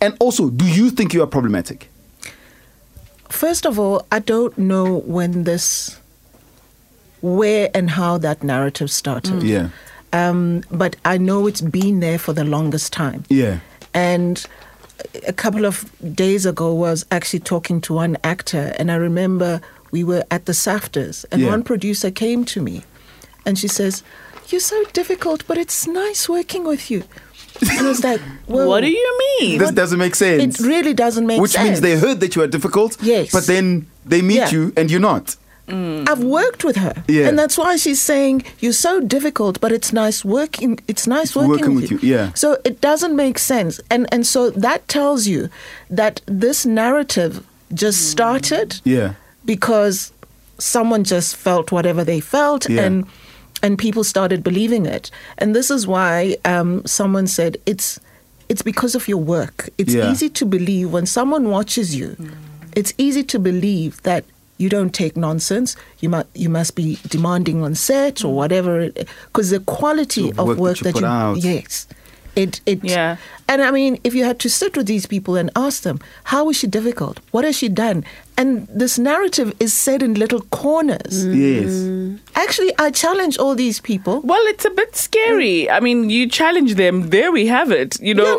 and 0.00 0.14
also, 0.20 0.50
do 0.50 0.64
you 0.66 0.90
think 0.90 1.12
you 1.14 1.22
are 1.22 1.26
problematic? 1.26 1.88
First 3.28 3.64
of 3.66 3.78
all, 3.78 4.04
I 4.10 4.18
don't 4.18 4.56
know 4.58 4.98
when 5.06 5.44
this, 5.44 5.96
where 7.20 7.70
and 7.74 7.90
how 7.90 8.18
that 8.18 8.42
narrative 8.42 8.90
started. 8.90 9.42
Yeah. 9.42 9.68
Um, 10.12 10.62
but 10.70 10.96
I 11.04 11.18
know 11.18 11.46
it's 11.46 11.60
been 11.60 12.00
there 12.00 12.18
for 12.18 12.32
the 12.32 12.42
longest 12.44 12.92
time. 12.92 13.24
Yeah. 13.28 13.58
And 13.94 14.44
a 15.26 15.32
couple 15.32 15.64
of 15.64 15.84
days 16.14 16.46
ago 16.46 16.72
was 16.74 17.04
actually 17.10 17.40
talking 17.40 17.80
to 17.82 17.94
one 17.94 18.16
actor, 18.24 18.74
and 18.78 18.90
I 18.90 18.96
remember 18.96 19.60
we 19.90 20.04
were 20.04 20.24
at 20.30 20.46
the 20.46 20.52
SAFTAs, 20.52 21.24
and 21.30 21.42
Yeah. 21.42 21.48
one 21.48 21.62
producer 21.62 22.10
came 22.10 22.44
to 22.46 22.60
me, 22.62 22.82
and 23.44 23.58
she 23.58 23.68
says, 23.68 24.02
"You're 24.48 24.60
so 24.60 24.82
difficult, 24.92 25.44
but 25.46 25.58
it's 25.58 25.86
nice 25.86 26.28
working 26.28 26.64
with 26.64 26.90
you." 26.90 27.02
And 27.60 27.70
I 27.86 27.88
was 27.88 28.02
like, 28.02 28.20
well, 28.46 28.68
What 28.72 28.80
do 28.82 28.88
you 28.90 29.18
mean? 29.40 29.58
This 29.58 29.72
doesn't 29.72 29.98
make 29.98 30.14
sense. 30.14 30.60
It 30.60 30.66
really 30.66 30.94
doesn't 30.94 31.26
make 31.26 31.40
Which 31.40 31.50
sense. 31.52 31.62
Which 31.62 31.68
means 31.70 31.80
they 31.80 31.96
heard 32.06 32.20
that 32.20 32.34
you 32.34 32.42
are 32.42 32.46
difficult. 32.46 32.96
Yes. 33.02 33.32
But 33.32 33.46
then 33.46 33.86
they 34.06 34.22
meet 34.22 34.36
Yeah. 34.36 34.50
you 34.50 34.72
and 34.78 34.90
you're 34.90 35.00
not. 35.12 35.36
I've 36.08 36.22
worked 36.24 36.64
with 36.64 36.76
her, 36.76 36.94
Yeah. 37.08 37.28
and 37.28 37.38
that's 37.38 37.56
why 37.58 37.76
she's 37.76 38.00
saying 38.00 38.42
you're 38.60 38.72
so 38.88 39.00
difficult, 39.00 39.60
but 39.60 39.70
it's 39.72 39.92
nice 39.92 40.24
working. 40.24 40.78
It's 40.88 41.06
nice 41.06 41.34
working, 41.36 41.50
working 41.50 41.74
with 41.76 41.90
you, 41.90 41.98
yeah. 42.02 42.32
So 42.34 42.58
it 42.64 42.80
doesn't 42.80 43.14
make 43.16 43.38
sense, 43.38 43.80
and 43.90 44.06
and 44.12 44.26
so 44.26 44.50
that 44.50 44.86
tells 44.88 45.26
you 45.26 45.48
that 45.90 46.20
this 46.26 46.66
narrative 46.66 47.32
just 47.74 48.10
started 48.10 48.80
Yeah. 48.84 49.12
because 49.44 50.12
someone 50.58 51.04
just 51.04 51.36
felt 51.36 51.70
whatever 51.72 52.04
they 52.04 52.20
felt, 52.20 52.68
Yeah. 52.68 52.84
and 52.86 53.04
and 53.62 53.78
people 53.78 54.04
started 54.04 54.42
believing 54.42 54.86
it, 54.86 55.10
and 55.38 55.54
this 55.54 55.70
is 55.70 55.86
why 55.86 56.36
um, 56.44 56.82
someone 56.86 57.26
said 57.26 57.56
it's 57.66 57.98
it's 58.48 58.62
because 58.62 58.94
of 58.96 59.06
your 59.06 59.22
work. 59.22 59.68
It's 59.78 59.94
Yeah. 59.94 60.10
easy 60.10 60.28
to 60.30 60.44
believe 60.46 60.90
when 60.92 61.06
someone 61.06 61.50
watches 61.50 61.94
you. 61.94 62.16
It's 62.74 62.92
easy 62.98 63.22
to 63.24 63.38
believe 63.38 63.92
that 64.02 64.24
you 64.60 64.68
don't 64.68 64.92
take 65.02 65.16
nonsense. 65.16 65.76
You 66.02 66.08
must 66.14 66.28
you 66.34 66.50
must 66.58 66.72
be 66.80 66.86
demanding 67.08 67.62
on 67.66 67.74
set 67.74 68.24
or 68.24 68.32
whatever, 68.40 68.72
because 69.26 69.50
the 69.56 69.60
quality 69.78 70.26
Of 70.30 70.38
of 70.40 70.46
work 70.48 70.58
work, 70.58 70.78
that 70.78 70.94
you 70.94 71.00
put 71.00 71.04
out. 71.04 71.36
yes, 71.38 71.86
it 72.36 72.60
it 72.66 72.78
Yeah. 72.84 73.16
And 73.52 73.62
I 73.62 73.70
mean, 73.72 73.98
if 74.04 74.14
you 74.14 74.24
had 74.24 74.38
to 74.40 74.48
sit 74.48 74.76
with 74.76 74.86
these 74.86 75.06
people 75.14 75.34
and 75.40 75.50
ask 75.56 75.82
them, 75.82 75.98
how 76.32 76.42
is 76.50 76.56
she 76.60 76.68
difficult? 76.68 77.18
What 77.32 77.44
has 77.44 77.56
she 77.56 77.68
done? 77.68 78.04
And 78.36 78.68
this 78.82 78.96
narrative 78.98 79.48
is 79.58 79.72
said 79.72 80.02
in 80.02 80.14
little 80.14 80.42
corners. 80.62 81.14
Mm. 81.26 81.34
Yes. 81.46 81.70
Mm. 81.72 82.18
Actually, 82.36 82.72
I 82.78 82.90
challenge 82.92 83.38
all 83.38 83.56
these 83.56 83.80
people. 83.80 84.20
Well, 84.22 84.44
it's 84.52 84.64
a 84.64 84.70
bit 84.70 84.94
scary. 84.94 85.68
I 85.68 85.80
mean, 85.80 86.10
you 86.10 86.28
challenge 86.28 86.74
them. 86.76 87.10
There 87.10 87.32
we 87.32 87.46
have 87.48 87.72
it. 87.82 87.98
You 88.00 88.14
know. 88.14 88.24
No, 88.24 88.38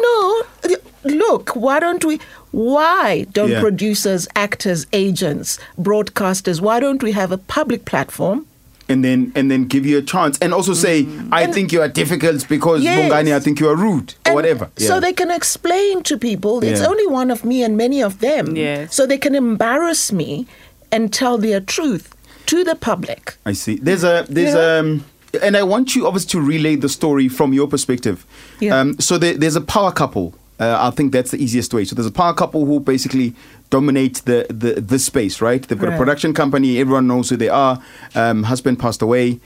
no. 0.69 0.77
Look, 1.03 1.45
why 1.55 1.79
don't 1.79 2.05
we? 2.05 2.19
Why 2.51 3.25
don't 3.33 3.49
Yeah. 3.51 3.61
producers, 3.61 4.27
actors, 4.35 4.85
agents, 4.93 5.57
broadcasters? 5.79 6.59
Why 6.61 6.79
don't 6.79 7.01
we 7.01 7.11
have 7.13 7.31
a 7.31 7.37
public 7.37 7.85
platform? 7.85 8.45
And 8.89 9.05
then 9.05 9.31
and 9.35 9.49
then 9.49 9.65
give 9.67 9.85
you 9.85 9.97
a 9.99 10.01
chance. 10.01 10.37
And 10.41 10.53
also 10.53 10.73
say, 10.73 11.07
I 11.31 11.45
think 11.47 11.71
you 11.71 11.79
are 11.81 11.87
difficult 11.87 12.45
because 12.49 12.83
Yes. 12.83 12.99
Bongani, 13.09 13.33
I 13.33 13.39
think 13.39 13.59
you 13.61 13.69
are 13.69 13.75
rude. 13.75 14.15
Or 14.25 14.31
And 14.31 14.35
whatever. 14.35 14.69
So 14.77 14.99
they 14.99 15.13
can 15.13 15.31
explain 15.31 16.03
to 16.03 16.17
people 16.17 16.61
it's 16.61 16.81
Yeah. 16.81 16.87
only 16.89 17.07
one 17.07 17.31
of 17.31 17.45
me 17.45 17.63
and 17.63 17.77
many 17.77 18.03
of 18.03 18.19
them. 18.19 18.55
Yes. 18.57 18.93
So 18.93 19.05
they 19.07 19.17
can 19.17 19.33
embarrass 19.33 20.11
me 20.11 20.45
and 20.91 21.13
tell 21.13 21.37
their 21.37 21.61
truth 21.61 22.09
to 22.47 22.65
the 22.65 22.75
public. 22.75 23.37
I 23.45 23.53
see. 23.53 23.79
There's 23.81 24.03
a 24.03 24.25
there's 24.27 24.55
Yeah. 24.55 24.79
um 24.79 25.05
and 25.41 25.55
I 25.55 25.63
want 25.63 25.95
you 25.95 26.05
obviously 26.05 26.31
to 26.31 26.41
relay 26.41 26.75
the 26.75 26.89
story 26.89 27.29
from 27.29 27.53
your 27.53 27.67
perspective. 27.69 28.25
Yeah. 28.59 28.77
Um 28.77 28.99
so 28.99 29.17
there, 29.17 29.35
there's 29.37 29.55
a 29.55 29.61
power 29.61 29.93
couple. 29.93 30.33
Uh, 30.61 30.77
I 30.87 30.91
think 30.91 31.11
that's 31.11 31.31
the 31.31 31.41
easiest 31.43 31.73
way. 31.73 31.83
So 31.85 31.95
there's 31.95 32.05
a 32.07 32.11
power 32.11 32.33
couple 32.35 32.65
who 32.65 32.79
basically 32.79 33.33
dominate 33.71 34.15
the 34.25 34.45
the, 34.49 34.79
the 34.91 34.99
space, 34.99 35.41
right? 35.41 35.61
They've 35.67 35.79
got 35.79 35.93
a 35.93 35.97
production 35.97 36.33
company. 36.33 36.77
Everyone 36.79 37.07
knows 37.07 37.29
who 37.31 37.37
they 37.37 37.49
are. 37.49 37.81
Um, 38.15 38.43
husband 38.43 38.77
passed 38.77 39.01
away, 39.01 39.39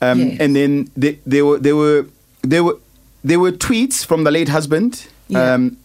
um, 0.00 0.18
Yes. 0.20 0.40
and 0.40 0.56
then 0.56 0.90
they, 0.96 1.18
they 1.26 1.42
were 1.42 1.58
they 1.58 1.74
were 1.74 2.06
they 2.52 2.60
were 2.60 2.78
there 3.22 3.38
were 3.38 3.52
tweets 3.52 4.04
from 4.06 4.24
the 4.24 4.30
late 4.30 4.48
husband. 4.48 5.06
Yeah. 5.28 5.54
Um, 5.54 5.76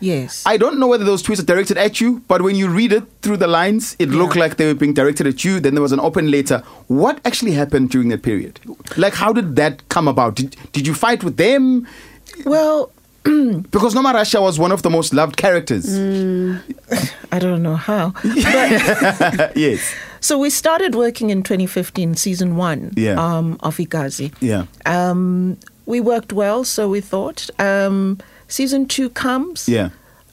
Yes. 0.00 0.42
I 0.44 0.58
don't 0.58 0.78
know 0.78 0.86
whether 0.88 1.04
those 1.04 1.22
tweets 1.22 1.38
are 1.40 1.46
directed 1.46 1.78
at 1.78 1.98
you, 2.00 2.20
but 2.28 2.42
when 2.42 2.56
you 2.56 2.68
read 2.68 2.92
it 2.92 3.04
through 3.22 3.38
the 3.38 3.46
lines, 3.46 3.96
it 3.98 4.10
looked 4.10 4.36
like 4.36 4.56
they 4.56 4.66
were 4.66 4.74
being 4.74 4.92
directed 4.92 5.26
at 5.26 5.44
you. 5.44 5.60
Then 5.60 5.74
there 5.74 5.82
was 5.82 5.92
an 5.92 6.00
open 6.00 6.30
letter. 6.30 6.58
What 6.88 7.20
actually 7.24 7.52
happened 7.52 7.88
during 7.90 8.10
that 8.10 8.22
period? 8.22 8.60
Like, 8.98 9.14
how 9.14 9.32
did 9.32 9.56
that 9.56 9.88
come 9.88 10.06
about? 10.08 10.34
Did, 10.34 10.56
did 10.72 10.86
you 10.86 10.94
fight 10.94 11.24
with 11.24 11.36
them? 11.38 11.86
well, 12.44 12.90
Because 13.70 13.94
Noma 13.94 14.12
Rasha 14.12 14.40
was 14.40 14.58
one 14.58 14.72
of 14.72 14.82
the 14.82 14.90
most 14.90 15.12
loved 15.14 15.36
characters. 15.36 15.86
I 17.32 17.38
don't 17.38 17.62
know 17.62 17.76
how. 17.76 18.12
yes. 19.56 19.94
So 20.24 20.38
we 20.38 20.48
started 20.48 20.94
working 20.94 21.28
in 21.28 21.42
2015, 21.42 22.14
season 22.14 22.56
one 22.56 22.92
Yeah. 22.96 23.20
um, 23.20 23.58
of 23.60 23.76
Igazi. 23.76 24.32
Yeah. 24.40 24.64
Um, 24.86 25.58
we 25.84 26.00
worked 26.00 26.32
well, 26.32 26.64
so 26.64 26.88
we 26.88 27.02
thought. 27.02 27.50
Um, 27.58 28.16
season 28.48 28.86
two 28.86 29.10
comes. 29.10 29.68
Yeah. 29.68 29.90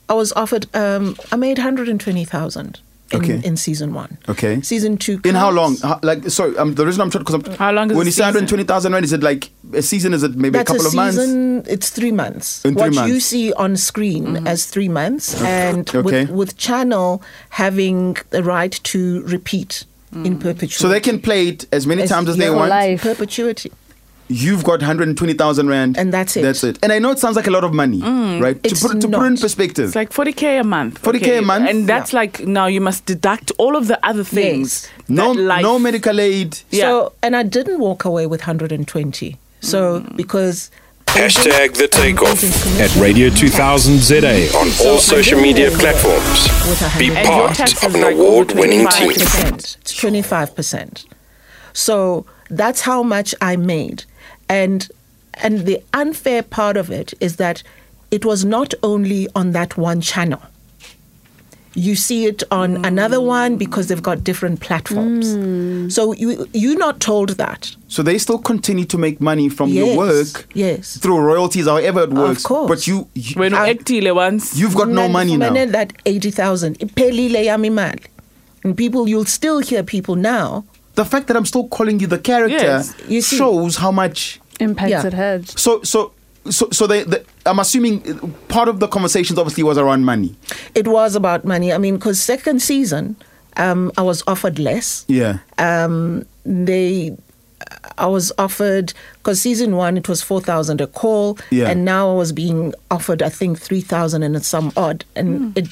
I 0.08 0.14
was 0.14 0.32
offered. 0.32 0.68
Um, 0.74 1.18
I 1.34 1.36
made 1.36 1.58
120,000 1.58 2.80
in, 3.12 3.20
Okay. 3.22 3.42
in 3.44 3.58
season 3.58 3.94
one. 3.94 4.18
Okay. 4.30 4.62
Season 4.62 4.98
two. 4.98 5.20
In 5.26 5.36
how 5.36 5.50
long? 5.52 5.78
How, 5.78 6.00
like, 6.04 6.30
sorry, 6.30 6.58
um, 6.58 6.76
the 6.76 6.86
reason 6.86 7.02
I'm 7.02 7.10
trying 7.10 7.24
because 7.26 7.36
I'm. 7.36 7.54
How 7.56 7.72
long 7.72 7.92
is 7.92 7.98
when 7.98 8.06
a 8.06 8.08
you 8.08 8.12
say 8.12 8.24
season? 8.24 8.46
120,000 8.46 8.94
rand? 8.94 9.06
Is 9.06 9.14
it 9.14 9.22
like 9.24 9.50
a 9.74 9.82
season? 9.82 10.14
Is 10.14 10.24
it 10.24 10.36
maybe 10.36 10.54
That's 10.58 10.70
a 10.72 10.74
couple 10.74 10.86
a 10.86 10.90
of 10.90 10.96
months? 10.96 11.18
season. 11.18 11.64
It's 11.68 11.90
three 11.90 12.12
months. 12.12 12.64
In 12.66 12.76
three 12.76 12.90
what 12.98 13.08
you 13.08 13.20
see 13.20 13.52
on 13.54 13.78
screen 13.78 14.48
as 14.48 14.66
three 14.66 14.90
months, 14.90 15.42
and 15.42 15.88
Okay. 15.94 16.26
with, 16.26 16.30
with 16.30 16.58
channel 16.58 17.22
having 17.50 18.18
the 18.32 18.44
right 18.44 18.72
to 18.84 19.22
repeat 19.24 19.86
in 20.14 20.38
perpetuity. 20.38 20.68
So 20.74 20.90
they 20.90 21.00
can 21.00 21.22
play 21.22 21.48
it 21.48 21.66
as 21.72 21.88
many 21.88 22.02
As- 22.02 22.10
times 22.10 22.28
as 22.28 22.38
yeah, 22.38 22.50
they 22.50 22.56
want. 22.56 22.70
life. 22.70 23.02
perpetuity. 23.02 23.72
You've 24.32 24.64
got 24.64 24.80
120,000 24.80 25.68
rand. 25.68 25.98
And 25.98 26.14
that's 26.14 26.38
it. 26.38 26.42
That's 26.42 26.64
it. 26.64 26.80
And 26.82 26.92
I 26.92 27.00
know 27.00 27.12
it 27.12 27.20
sounds 27.20 27.36
like 27.36 27.48
a 27.48 27.52
lot 27.52 27.64
of 27.64 27.74
money, 27.74 28.00
mm, 28.00 28.42
right? 28.42 28.62
To 28.64 28.70
put, 28.76 29.02
to 29.02 29.08
put 29.08 29.24
it 29.24 29.26
in 29.26 29.38
perspective. 29.38 29.88
It's 29.88 29.96
like 29.96 30.12
40k 30.12 30.62
a 30.62 30.64
month. 30.64 31.02
40K 31.02 31.40
a 31.40 31.42
month? 31.42 31.70
And 31.70 31.88
that's 31.88 32.14
like 32.14 32.40
now 32.40 32.68
you 32.68 32.80
must 32.82 33.06
deduct 33.06 33.52
all 33.58 33.76
of 33.76 33.88
the 33.88 34.04
other 34.06 34.24
things. 34.24 34.90
no, 35.10 35.32
life- 35.32 35.64
no 35.64 35.78
medical 35.80 36.20
aid. 36.20 36.60
Yeah. 36.70 36.86
So, 36.86 37.14
and 37.22 37.36
I 37.36 37.44
didn't 37.44 37.80
walk 37.80 38.06
away 38.06 38.26
with 38.28 38.42
120. 38.42 39.38
So, 39.60 40.00
mm. 40.00 40.16
because. 40.16 40.72
Hashtag 41.08 41.74
the 41.74 41.90
takeoff 41.90 42.42
at 42.80 42.96
Radio 42.96 43.30
2000 43.30 44.00
ZA 44.00 44.48
on 44.56 44.68
all 44.88 44.98
social 44.98 45.42
media 45.42 45.70
platforms. 45.72 46.48
Be 46.98 47.08
hundred- 47.10 47.18
And 47.18 47.28
your 47.28 47.48
part 47.48 47.60
of 47.60 47.68
is 47.68 47.96
an 47.96 48.04
award 48.14 48.52
winning 48.54 48.88
team. 48.88 49.12
25%. 49.12 49.78
It's 49.82 49.94
25%. 49.94 51.06
So 51.74 52.26
that's 52.50 52.82
how 52.82 53.04
much 53.04 53.36
I 53.42 53.56
made. 53.58 54.06
And 54.52 54.90
and 55.36 55.66
the 55.66 55.82
unfair 55.94 56.44
part 56.44 56.78
of 56.78 56.92
it 56.92 57.14
is 57.20 57.38
that 57.38 57.64
it 58.12 58.26
was 58.26 58.44
not 58.44 58.74
only 58.84 59.28
on 59.34 59.52
that 59.54 59.78
one 59.78 60.02
channel. 60.02 60.42
You 61.74 61.96
see 61.96 62.26
it 62.26 62.44
on 62.52 62.76
hmm. 62.76 62.84
another 62.86 63.22
one 63.22 63.56
because 63.56 63.88
they've 63.88 64.04
got 64.04 64.26
different 64.26 64.60
platforms. 64.60 65.34
Hmm. 65.34 65.88
So 65.88 66.12
you 66.12 66.50
you're 66.54 66.78
not 66.78 67.00
told 67.00 67.30
that. 67.38 67.74
So 67.88 68.04
they 68.04 68.18
still 68.18 68.40
continue 68.40 68.84
to 68.86 68.98
make 68.98 69.22
money 69.22 69.48
from 69.48 69.70
Yes, 69.70 69.88
your 69.88 69.98
work 69.98 70.48
yes. 70.54 70.98
through 70.98 71.20
royalties, 71.20 71.68
however 71.68 72.02
it 72.04 72.10
works. 72.10 72.44
Of 72.44 72.48
course. 72.48 72.70
But 72.70 72.88
you, 72.88 73.08
you 73.14 73.36
When 73.40 73.54
I- 73.54 73.70
actile 73.70 74.14
once. 74.16 74.58
you've 74.58 74.76
got 74.76 74.90
no 74.90 75.08
money 75.08 75.38
now. 75.38 75.50
ndifumene 75.50 75.72
that 75.72 75.94
80,000 76.06 76.78
iphelile 76.80 77.46
yami 77.46 77.68
imali. 77.68 78.04
And 78.66 78.76
people 78.76 79.08
you'll 79.08 79.26
still 79.26 79.60
hear 79.60 79.82
people 79.84 80.16
now 80.16 80.66
The 80.96 81.06
fact 81.06 81.28
that 81.28 81.38
I'm 81.38 81.46
still 81.46 81.68
calling 81.70 82.02
you 82.02 82.08
the 82.08 82.20
character 82.20 82.58
Yes. 82.58 82.94
You 83.08 83.22
see- 83.22 83.38
shows 83.38 83.78
how 83.78 83.92
much. 83.92 84.41
Impact 84.62 84.90
Yeah. 84.92 85.06
it 85.08 85.14
had. 85.14 85.50
So 85.60 85.82
so 85.84 86.14
so 86.50 86.70
so 86.72 86.88
they, 86.88 87.04
the 87.04 87.24
I'm 87.46 87.60
assuming 87.60 88.02
part 88.48 88.68
of 88.70 88.80
the 88.80 88.88
conversations 88.88 89.38
obviously 89.40 89.64
was 89.64 89.78
around 89.78 90.06
money. 90.06 90.36
It 90.76 90.88
was 90.88 91.16
about 91.16 91.44
money. 91.46 91.74
I 91.74 91.78
mean, 91.78 91.96
because 91.96 92.22
second 92.22 92.62
season, 92.62 93.16
um, 93.58 93.92
I 93.98 94.02
was 94.02 94.24
offered 94.28 94.58
less. 94.60 95.06
Yeah. 95.08 95.40
Um, 95.58 96.26
they, 96.46 97.16
I 97.98 98.08
was 98.08 98.32
offered 98.40 98.94
because 99.18 99.40
season 99.42 99.76
one 99.76 99.98
it 99.98 100.08
was 100.10 100.22
four 100.24 100.42
thousand 100.42 100.82
a 100.82 100.88
call, 100.88 101.38
Yeah. 101.52 101.70
and 101.70 101.86
now 101.86 102.10
I 102.12 102.16
was 102.16 102.32
being 102.32 102.74
offered 102.90 103.22
I 103.22 103.30
think 103.30 103.60
three 103.60 103.82
thousand 103.82 104.24
and 104.24 104.44
some 104.44 104.72
odd, 104.76 105.06
and 105.16 105.56
it, 105.58 105.68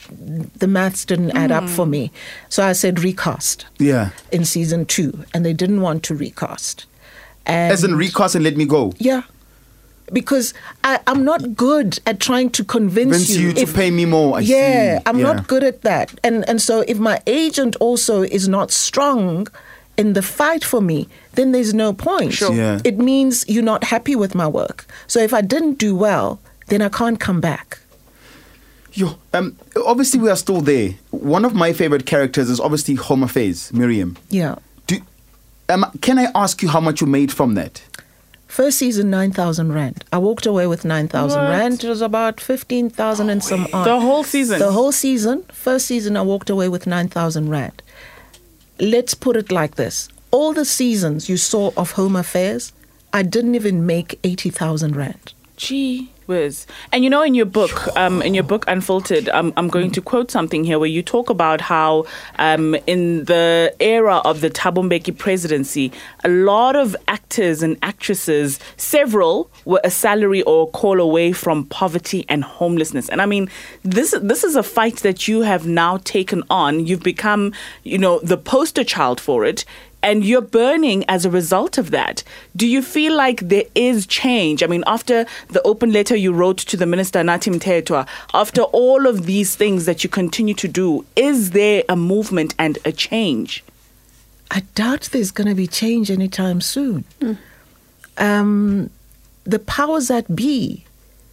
the 0.59 0.67
maths 0.67 1.03
didn't 1.05 1.31
add 1.31 1.51
up 1.51 1.67
for 1.69 1.85
me. 1.87 2.11
So 2.49 2.63
I 2.63 2.73
said 2.73 2.99
recast 3.03 3.65
Yeah. 3.79 4.09
in 4.31 4.45
season 4.45 4.85
two, 4.85 5.23
and 5.33 5.43
they 5.45 5.53
didn't 5.53 5.81
want 5.81 6.03
to 6.03 6.15
recast. 6.15 6.85
And 7.49 7.71
As 7.73 7.83
in 7.83 7.95
recast 7.95 8.35
and 8.35 8.43
let 8.43 8.55
me 8.57 8.65
go. 8.65 8.93
yeah. 8.99 9.23
Because 10.11 10.55
I, 10.83 10.99
I'm 11.05 11.23
not 11.23 11.55
good 11.55 11.99
at 12.07 12.19
trying 12.19 12.49
to 12.51 12.63
convince, 12.63 13.11
Convince 13.11 13.37
you 13.37 13.53
to 13.53 13.61
if- 13.61 13.75
pay 13.75 13.91
me 13.91 14.05
more. 14.05 14.37
I 14.37 14.39
yeah, 14.39 14.97
see. 14.97 15.03
I'm 15.05 15.19
Yeah. 15.19 15.33
not 15.33 15.47
good 15.47 15.63
at 15.63 15.81
that. 15.83 16.07
And 16.23 16.43
and 16.49 16.59
so 16.59 16.83
if 16.87 16.97
my 16.97 17.21
agent 17.27 17.75
also 17.79 18.23
is 18.23 18.47
not 18.47 18.71
strong 18.71 19.47
in 19.97 20.13
the 20.13 20.21
fight 20.23 20.63
for 20.63 20.81
me, 20.81 21.07
then 21.33 21.51
there's 21.51 21.73
no 21.75 21.93
point. 21.93 22.33
Sure. 22.33 22.51
Yeah. 22.55 22.79
It 22.83 22.97
means 22.97 23.45
you're 23.47 23.61
not 23.73 23.83
happy 23.83 24.15
with 24.15 24.33
my 24.33 24.47
work. 24.47 24.85
So 25.05 25.19
if 25.19 25.31
I 25.31 25.41
didn't 25.41 25.77
do 25.77 25.95
well, 25.95 26.39
then 26.69 26.81
I 26.81 26.89
can't 26.89 27.19
come 27.19 27.39
back. 27.39 27.77
Yo, 28.93 29.19
um, 29.33 29.55
obviously 29.85 30.19
we 30.19 30.29
are 30.31 30.35
still 30.37 30.61
there. 30.61 30.95
One 31.11 31.45
of 31.45 31.53
my 31.53 31.71
favorite 31.73 32.05
characters 32.07 32.49
is 32.49 32.59
obviously 32.59 32.95
Home 32.95 33.21
Affairs, 33.23 33.71
Miriam. 33.71 34.17
Yeah. 34.31 34.55
Do, 35.69 35.75
um, 35.75 35.85
can 36.01 36.19
I 36.19 36.27
ask 36.35 36.61
you 36.61 36.69
how 36.69 36.79
much 36.79 36.99
you 36.99 37.07
made 37.07 37.31
from 37.31 37.53
that? 37.53 37.81
First 38.47 38.79
season, 38.79 39.11
9,000 39.11 39.71
Rand. 39.71 40.03
I 40.11 40.17
walked 40.17 40.47
away 40.47 40.65
with 40.65 40.83
9,000 40.83 41.39
Rand. 41.39 41.83
It 41.83 41.87
was 41.87 42.01
about 42.01 42.41
15,000 42.41 43.29
and 43.29 43.43
some 43.43 43.67
odd. 43.71 43.85
The 43.85 43.99
whole 43.99 44.23
season. 44.23 44.57
The 44.57 44.71
whole 44.71 44.91
season. 44.91 45.43
First 45.53 45.85
season, 45.85 46.17
I 46.17 46.23
walked 46.23 46.49
away 46.49 46.67
with 46.67 46.87
9,000 46.87 47.49
Rand. 47.49 47.83
Let's 48.79 49.13
put 49.13 49.35
it 49.35 49.51
like 49.51 49.75
this 49.75 50.09
all 50.31 50.53
the 50.53 50.65
seasons 50.65 51.29
you 51.29 51.37
saw 51.37 51.71
of 51.75 51.93
Home 51.93 52.15
Affairs, 52.15 52.71
I 53.11 53.23
didn't 53.23 53.55
even 53.55 53.85
make 53.85 54.19
80,000 54.23 54.95
Rand. 54.95 55.33
Gee 55.57 56.11
whiz. 56.29 56.65
And 56.93 57.03
you 57.03 57.09
know, 57.09 57.23
in 57.23 57.33
your 57.33 57.47
book, 57.47 57.87
um, 57.97 58.21
in 58.21 58.33
your 58.33 58.43
book 58.43 58.63
Unfiltered, 58.67 59.27
um, 59.29 59.51
I'm 59.57 59.67
going 59.67 59.91
to 59.91 60.01
quote 60.01 60.31
something 60.31 60.63
here 60.63 60.79
where 60.79 60.87
you 60.87 61.01
talk 61.01 61.29
about 61.29 61.59
how 61.59 62.05
um, 62.37 62.75
in 62.87 63.25
the 63.25 63.75
era 63.81 64.17
of 64.17 64.39
the 64.39 64.49
Thabo 64.49 64.87
Mbeki 64.87 65.17
presidency, 65.17 65.91
a 66.23 66.29
lot 66.29 66.75
of 66.75 66.95
actors 67.07 67.61
and 67.61 67.77
actresses, 67.81 68.59
several 68.77 69.51
were 69.65 69.81
a 69.83 69.89
salary 69.89 70.43
or 70.43 70.67
a 70.67 70.71
call 70.71 71.01
away 71.01 71.33
from 71.33 71.65
poverty 71.65 72.25
and 72.29 72.43
homelessness. 72.43 73.09
And 73.09 73.21
I 73.21 73.25
mean, 73.25 73.49
this 73.83 74.13
this 74.21 74.43
is 74.43 74.55
a 74.55 74.63
fight 74.63 74.97
that 74.97 75.27
you 75.27 75.41
have 75.41 75.67
now 75.67 75.97
taken 75.97 76.43
on. 76.49 76.85
You've 76.85 77.03
become, 77.03 77.53
you 77.83 77.97
know, 77.97 78.19
the 78.19 78.37
poster 78.37 78.83
child 78.83 79.19
for 79.19 79.43
it 79.43 79.65
and 80.01 80.23
you're 80.23 80.41
burning 80.41 81.03
as 81.07 81.25
a 81.25 81.29
result 81.29 81.77
of 81.77 81.91
that. 81.91 82.23
Do 82.55 82.65
you 82.67 82.81
feel 82.81 83.15
like 83.15 83.41
there 83.41 83.65
is 83.75 84.07
change? 84.07 84.63
I 84.63 84.67
mean, 84.67 84.83
after 84.87 85.25
the 85.49 85.61
open 85.63 85.91
letter 85.91 86.15
you 86.15 86.31
wrote 86.31 86.57
to 86.59 86.77
the 86.77 86.85
minister 86.85 87.19
Nathi 87.19 87.53
Mthethwa, 87.53 88.07
after 88.33 88.61
all 88.61 89.07
of 89.07 89.25
these 89.25 89.55
things 89.55 89.85
that 89.85 90.03
you 90.03 90.09
continue 90.09 90.53
to 90.55 90.67
do, 90.67 91.05
is 91.15 91.51
there 91.51 91.83
a 91.89 91.95
movement 91.95 92.55
and 92.57 92.77
a 92.85 92.91
change? 92.91 93.63
I 94.51 94.61
doubt 94.73 95.09
there's 95.11 95.31
going 95.31 95.47
to 95.49 95.55
be 95.55 95.67
change 95.67 96.09
anytime 96.09 96.61
soon. 96.61 97.03
Um, 98.17 98.89
the 99.43 99.59
powers 99.59 100.07
that 100.07 100.35
be, 100.35 100.85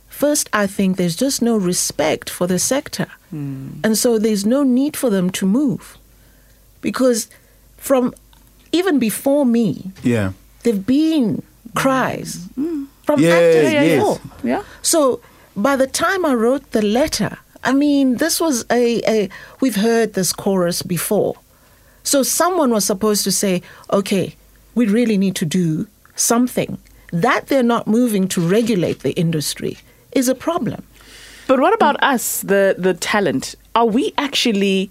first, 0.08 0.50
I 0.52 0.66
think 0.66 0.96
there's 0.96 1.16
just 1.16 1.40
no 1.40 1.56
respect 1.56 2.28
for 2.28 2.46
the 2.46 2.58
sector. 2.58 3.06
And 3.84 3.96
so 3.96 4.18
there's 4.18 4.44
no 4.44 4.62
need 4.62 4.96
for 4.96 5.08
them 5.10 5.30
to 5.30 5.46
move. 5.46 5.98
Because 6.80 7.28
from 7.76 8.14
even 8.72 8.98
before 8.98 9.44
me, 9.46 9.90
Yeah. 10.02 10.32
there've 10.62 10.86
been 10.86 11.42
cries 11.74 12.48
from 12.54 13.20
Yes, 13.20 13.32
actors 13.34 13.72
yes. 13.72 13.96
before. 13.98 14.20
Yeah. 14.42 14.62
So 14.82 15.20
by 15.56 15.76
the 15.76 15.86
time 15.86 16.24
I 16.24 16.34
wrote 16.34 16.70
the 16.72 16.82
letter, 16.82 17.38
I 17.64 17.72
mean, 17.72 18.16
this 18.16 18.40
was 18.40 18.64
a, 18.70 19.00
a 19.08 19.28
we've 19.60 19.76
heard 19.76 20.14
this 20.14 20.32
chorus 20.32 20.82
before. 20.82 21.34
So 22.02 22.22
someone 22.22 22.70
was 22.70 22.84
supposed 22.84 23.24
to 23.24 23.32
say, 23.32 23.62
okay, 23.92 24.34
we 24.74 24.86
really 24.86 25.16
need 25.18 25.34
to 25.36 25.44
do 25.44 25.86
something. 26.14 26.78
That 27.12 27.46
they're 27.48 27.62
not 27.62 27.86
moving 27.86 28.28
to 28.28 28.40
regulate 28.40 29.00
the 29.00 29.12
industry 29.12 29.78
is 30.12 30.28
a 30.28 30.34
problem. 30.34 30.82
But 31.48 31.60
what 31.60 31.72
about 31.74 31.96
us, 32.02 32.40
the 32.42 32.74
the 32.78 32.94
talent? 32.94 33.54
Are 33.74 33.86
we 33.86 34.12
actually 34.18 34.90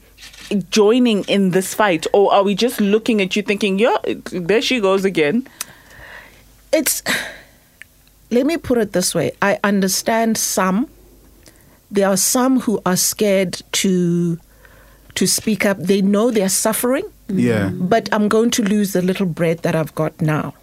joining 0.69 1.23
in 1.25 1.51
this 1.51 1.73
fight, 1.73 2.05
or 2.13 2.33
are 2.33 2.43
we 2.43 2.55
just 2.55 2.79
looking 2.81 3.21
at 3.21 3.35
you 3.35 3.41
thinking, 3.41 3.79
"Yeah, 3.79 3.97
there 4.31 4.61
she 4.61 4.79
goes 4.79 5.05
again"? 5.05 5.47
It's 6.71 7.01
let 8.31 8.45
me 8.45 8.57
put 8.57 8.77
it 8.77 8.93
this 8.93 9.13
way. 9.15 9.31
I 9.41 9.59
understand 9.63 10.37
some. 10.37 10.87
There 11.91 12.07
are 12.07 12.17
some 12.17 12.59
who 12.61 12.81
are 12.85 12.97
scared 12.97 13.61
to 13.83 14.37
to 15.15 15.27
speak 15.27 15.65
up. 15.65 15.77
They 15.79 16.01
know 16.01 16.31
they're 16.31 16.49
suffering. 16.49 17.03
Yeah. 17.27 17.69
but 17.73 18.07
I'm 18.11 18.27
going 18.29 18.51
to 18.51 18.61
lose 18.61 18.93
the 18.93 19.01
little 19.01 19.25
bread 19.25 19.59
that 19.63 19.75
I've 19.75 19.95
got 19.95 20.21
now. 20.21 20.53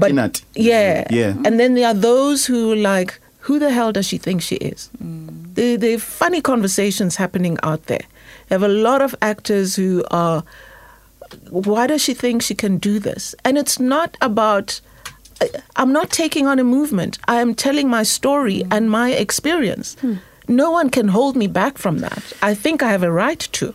But- 0.00 0.08
yeah. 0.56 1.06
Yeah. 1.08 1.34
And 1.44 1.60
then 1.60 1.74
there 1.74 1.86
are 1.86 1.94
those 1.94 2.46
who 2.46 2.74
like, 2.74 3.20
who 3.40 3.60
the 3.60 3.70
hell 3.70 3.92
does 3.92 4.06
she 4.06 4.18
think 4.18 4.42
she 4.42 4.56
is? 4.56 4.90
Mm. 5.00 5.54
There, 5.54 5.76
there 5.78 5.94
are 5.94 5.98
funny 6.00 6.40
conversations 6.40 7.14
happening 7.14 7.58
out 7.62 7.86
there. 7.86 8.02
You 8.50 8.54
have 8.54 8.64
a 8.64 8.68
lot 8.68 9.00
of 9.00 9.14
actors 9.22 9.76
who 9.76 10.04
are, 10.10 10.42
why 11.50 11.86
does 11.86 12.02
she 12.02 12.14
think 12.14 12.42
she 12.42 12.54
can 12.56 12.78
do 12.78 12.98
this? 12.98 13.32
And 13.44 13.56
it's 13.56 13.78
not 13.78 14.16
about, 14.20 14.80
I'm 15.76 15.92
not 15.92 16.10
taking 16.10 16.48
on 16.48 16.58
a 16.58 16.64
movement. 16.64 17.18
I 17.28 17.40
am 17.40 17.54
telling 17.54 17.88
my 17.88 18.02
story 18.02 18.64
and 18.72 18.90
my 18.90 19.12
experience. 19.12 19.96
No 20.48 20.72
one 20.72 20.90
can 20.90 21.06
hold 21.08 21.36
me 21.36 21.46
back 21.46 21.78
from 21.78 21.98
that. 21.98 22.32
I 22.42 22.54
think 22.54 22.82
I 22.82 22.90
have 22.90 23.04
a 23.04 23.12
right 23.12 23.38
to. 23.38 23.72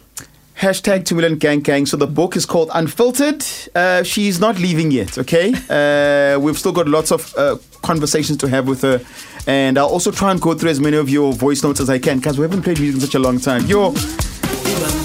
Hashtag 0.60 1.06
2 1.06 1.16
million 1.16 1.38
gang 1.38 1.62
gang. 1.62 1.86
So 1.86 1.96
the 1.96 2.08
book 2.08 2.36
is 2.36 2.46
called 2.46 2.70
Unfiltered. 2.74 3.46
Uh, 3.76 4.04
she's 4.04 4.42
not 4.42 4.60
leaving 4.60 4.92
yet, 4.92 5.18
okay? 5.18 5.54
Uh, 5.70 6.38
we've 6.40 6.58
still 6.58 6.72
got 6.74 6.88
lots 6.88 7.12
of 7.12 7.34
uh, 7.38 7.58
conversations 7.82 8.38
to 8.40 8.48
have 8.48 8.68
with 8.68 8.82
her. 8.82 9.00
And 9.48 9.78
I'll 9.78 9.88
also 9.88 10.12
try 10.12 10.32
and 10.32 10.42
go 10.42 10.54
through 10.54 10.70
as 10.70 10.80
many 10.82 10.98
of 10.98 11.10
your 11.10 11.32
voice 11.34 11.64
notes 11.64 11.80
as 11.80 11.90
I 11.90 11.98
can 12.00 12.18
because 12.18 12.38
we 12.38 12.44
haven't 12.44 12.64
played 12.64 12.80
music 12.80 12.96
in 12.96 13.02
such 13.02 13.16
a 13.16 13.20
long 13.20 13.40
time. 13.40 13.66
Yo, 13.68 13.94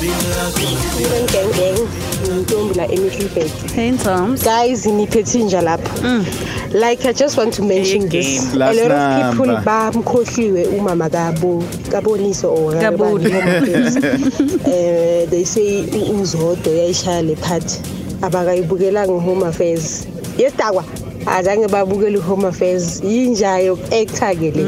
Gang 0.00 1.26
gang 1.28 1.76
ngintombi 2.24 2.74
la 2.74 2.84
eMiddelburg 2.88 3.50
Hey, 3.74 3.92
Toms. 3.98 4.42
guys 4.42 4.86
ngiphethe 4.86 5.38
inja 5.38 5.60
lapha. 5.60 6.24
Like 6.72 7.04
i 7.04 7.12
just 7.12 7.36
want 7.36 7.52
to 7.54 7.62
mention 7.62 8.08
this. 8.08 8.54
a 8.54 8.56
Last 8.56 8.78
lot 8.78 8.90
of 8.92 9.30
people 9.32 9.46
number. 9.46 9.64
bamkhohliwe 9.64 10.64
umama 10.78 11.10
kabo 11.10 11.62
kaboniso 11.90 12.48
or 12.50 12.72
Kaboni. 12.74 13.26
eh 14.72 15.26
they 15.28 15.44
say 15.44 15.80
u- 15.82 16.20
uzodo 16.22 16.70
yayishaya 16.70 17.22
le 17.22 17.36
party. 17.36 17.78
Abakayibukelanga 18.22 19.20
home 19.22 19.42
affairs. 19.42 20.06
Yedakwa 20.38 20.84
azange 21.26 21.68
babukele 21.68 22.18
home 22.22 22.46
affairs. 22.48 23.02
Yinja 23.02 23.58
yoku-acta 23.66 24.34
ke 24.34 24.50
le 24.56 24.62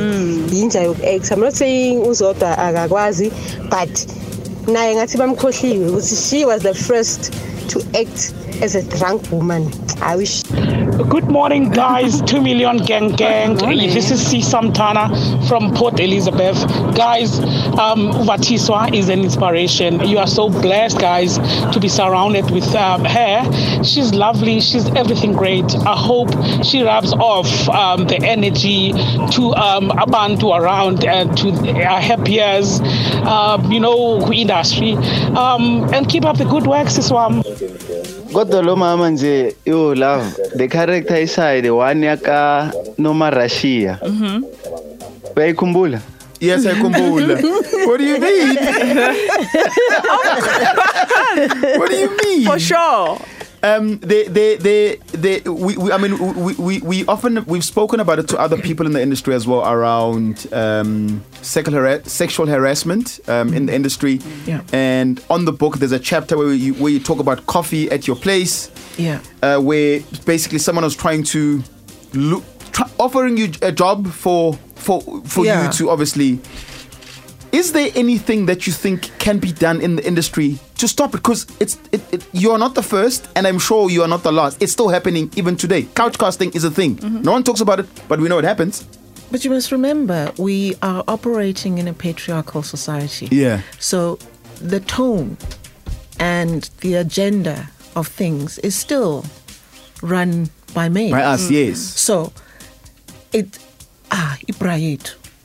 yinja 0.52 0.82
yoku-acta 0.84 1.34
i'm 1.34 1.40
not 1.40 1.54
saying 1.54 2.02
uzodwa 2.06 2.58
akakwazi 2.58 3.30
but 3.70 4.06
naye 4.66 4.94
ngathi 4.94 5.18
bamkhohliwe 5.18 5.88
ukuthi 5.88 6.16
she 6.16 6.44
was 6.44 6.62
the 6.62 6.74
first 6.74 7.32
to 7.68 7.80
act 7.98 8.32
as 8.62 8.74
a 8.74 8.82
drunk 8.96 9.30
woman. 9.32 9.70
I 10.00 10.16
wish 10.16 10.42
Good 10.92 11.30
morning, 11.30 11.70
guys. 11.70 12.20
Two 12.22 12.42
million 12.42 12.76
gang 12.76 13.08
gang. 13.12 13.56
This 13.56 14.10
is 14.10 14.24
C. 14.26 14.40
Samtana 14.40 15.08
from 15.48 15.72
Port 15.74 15.98
Elizabeth. 15.98 16.56
Guys, 16.94 17.38
um, 17.78 18.12
Vatiswa 18.26 18.92
is 18.94 19.08
an 19.08 19.20
inspiration. 19.20 20.00
You 20.06 20.18
are 20.18 20.26
so 20.26 20.50
blessed, 20.50 20.98
guys, 20.98 21.38
to 21.72 21.80
be 21.80 21.88
surrounded 21.88 22.50
with 22.50 22.74
um, 22.74 23.06
her. 23.06 23.82
She's 23.82 24.12
lovely. 24.12 24.60
She's 24.60 24.86
everything 24.94 25.32
great. 25.32 25.74
I 25.86 25.96
hope 25.96 26.28
she 26.62 26.82
rubs 26.82 27.14
off 27.14 27.68
um, 27.70 28.06
the 28.06 28.18
energy 28.22 28.92
to 28.92 29.54
um, 29.54 29.88
Abantu 29.92 30.54
around 30.54 31.06
and 31.06 31.34
to 31.38 31.48
our 31.84 32.00
happiers, 32.00 32.80
um, 33.26 33.72
you 33.72 33.80
know, 33.80 34.30
industry. 34.30 34.92
Um, 34.92 35.92
and 35.94 36.06
keep 36.08 36.26
up 36.26 36.36
the 36.36 36.44
good 36.44 36.66
work, 36.66 36.88
Siswam. 36.88 37.42
Kodwa 38.32 38.62
lo 38.62 38.76
mama 38.76 39.10
nje 39.10 39.56
yo 39.64 39.94
love 39.94 40.24
the 40.56 40.68
character 40.68 41.22
iside 41.22 41.70
one 41.70 42.06
yaka 42.06 42.72
noma 42.98 43.30
Russia 43.30 43.98
mm-hmm. 44.02 44.44
uyayikhumbula 45.36 46.00
yes, 46.42 46.66
I 46.66 46.74
kumbula. 46.74 47.36
what 47.86 47.98
do 47.98 48.04
you 48.04 48.18
mean? 48.18 48.56
what 51.78 51.90
do 51.90 51.96
you 51.96 52.16
mean? 52.24 52.46
For 52.46 52.58
sure. 52.58 53.18
Um, 53.64 53.98
they, 53.98 54.26
they, 54.26 54.56
they, 54.56 54.96
they, 55.12 55.40
we, 55.48 55.76
we, 55.76 55.92
I 55.92 55.96
mean, 55.98 56.18
we, 56.44 56.54
we, 56.54 56.80
we 56.80 57.06
often, 57.06 57.44
we've 57.44 57.64
spoken 57.64 58.00
about 58.00 58.18
it 58.18 58.26
to 58.28 58.38
other 58.40 58.56
people 58.56 58.86
in 58.86 58.92
the 58.92 59.00
industry 59.00 59.34
as 59.34 59.46
well 59.46 59.64
around 59.64 60.52
um, 60.52 61.22
sexual, 61.42 61.74
hara- 61.74 62.04
sexual 62.04 62.46
harassment 62.48 63.20
um, 63.28 63.54
in 63.54 63.66
the 63.66 63.74
industry. 63.74 64.18
Yeah. 64.46 64.62
And 64.72 65.22
on 65.30 65.44
the 65.44 65.52
book, 65.52 65.76
there's 65.78 65.92
a 65.92 66.00
chapter 66.00 66.36
where 66.36 66.52
you, 66.52 66.74
where 66.74 66.90
you 66.90 66.98
talk 66.98 67.20
about 67.20 67.46
coffee 67.46 67.88
at 67.90 68.08
your 68.08 68.16
place, 68.16 68.68
Yeah. 68.98 69.20
uh, 69.42 69.60
where 69.60 70.00
basically 70.26 70.58
someone 70.58 70.82
was 70.84 70.96
trying 70.96 71.22
to 71.24 71.62
look, 72.14 72.42
try, 72.72 72.90
offering 72.98 73.36
you 73.36 73.52
a 73.62 73.70
job 73.70 74.08
for, 74.08 74.54
for, 74.74 75.00
for 75.24 75.44
Yeah. 75.46 75.66
you 75.66 75.72
to 75.74 75.90
obviously 75.90 76.40
is 77.52 77.72
there 77.72 77.90
anything 77.94 78.46
that 78.46 78.66
you 78.66 78.72
think 78.72 79.10
can 79.18 79.38
be 79.38 79.52
done 79.52 79.80
in 79.80 79.96
the 79.96 80.06
industry 80.06 80.58
to 80.78 80.88
stop 80.88 81.10
it? 81.14 81.18
Because 81.18 81.46
it's 81.60 81.78
it, 81.92 82.00
it, 82.12 82.26
you 82.32 82.50
are 82.50 82.58
not 82.58 82.74
the 82.74 82.82
first, 82.82 83.28
and 83.36 83.46
I'm 83.46 83.58
sure 83.58 83.90
you 83.90 84.02
are 84.02 84.08
not 84.08 84.22
the 84.22 84.32
last. 84.32 84.62
It's 84.62 84.72
still 84.72 84.88
happening 84.88 85.30
even 85.36 85.56
today. 85.56 85.82
Couch 85.94 86.18
casting 86.18 86.50
is 86.52 86.64
a 86.64 86.70
thing. 86.70 86.98
No 87.22 87.32
one 87.32 87.44
talks 87.44 87.60
about 87.60 87.80
it, 87.80 87.86
but 88.08 88.20
we 88.20 88.28
know 88.28 88.38
it 88.38 88.44
happens. 88.44 88.84
But 89.30 89.44
you 89.44 89.50
must 89.50 89.72
remember, 89.72 90.32
we 90.36 90.74
are 90.82 91.04
operating 91.08 91.78
in 91.78 91.88
a 91.88 91.94
patriarchal 91.94 92.62
society. 92.62 93.28
Yeah. 93.30 93.62
So 93.78 94.18
the 94.60 94.80
tone 94.80 95.36
and 96.18 96.68
the 96.80 96.94
agenda 96.96 97.70
of 97.96 98.08
things 98.08 98.58
is 98.58 98.74
still 98.74 99.24
run 100.02 100.50
by 100.74 100.88
men. 100.88 101.10
By 101.10 101.22
us, 101.22 101.50
yes. 101.50 101.78
So 101.78 102.32
it 103.32 103.58
ah 104.10 104.38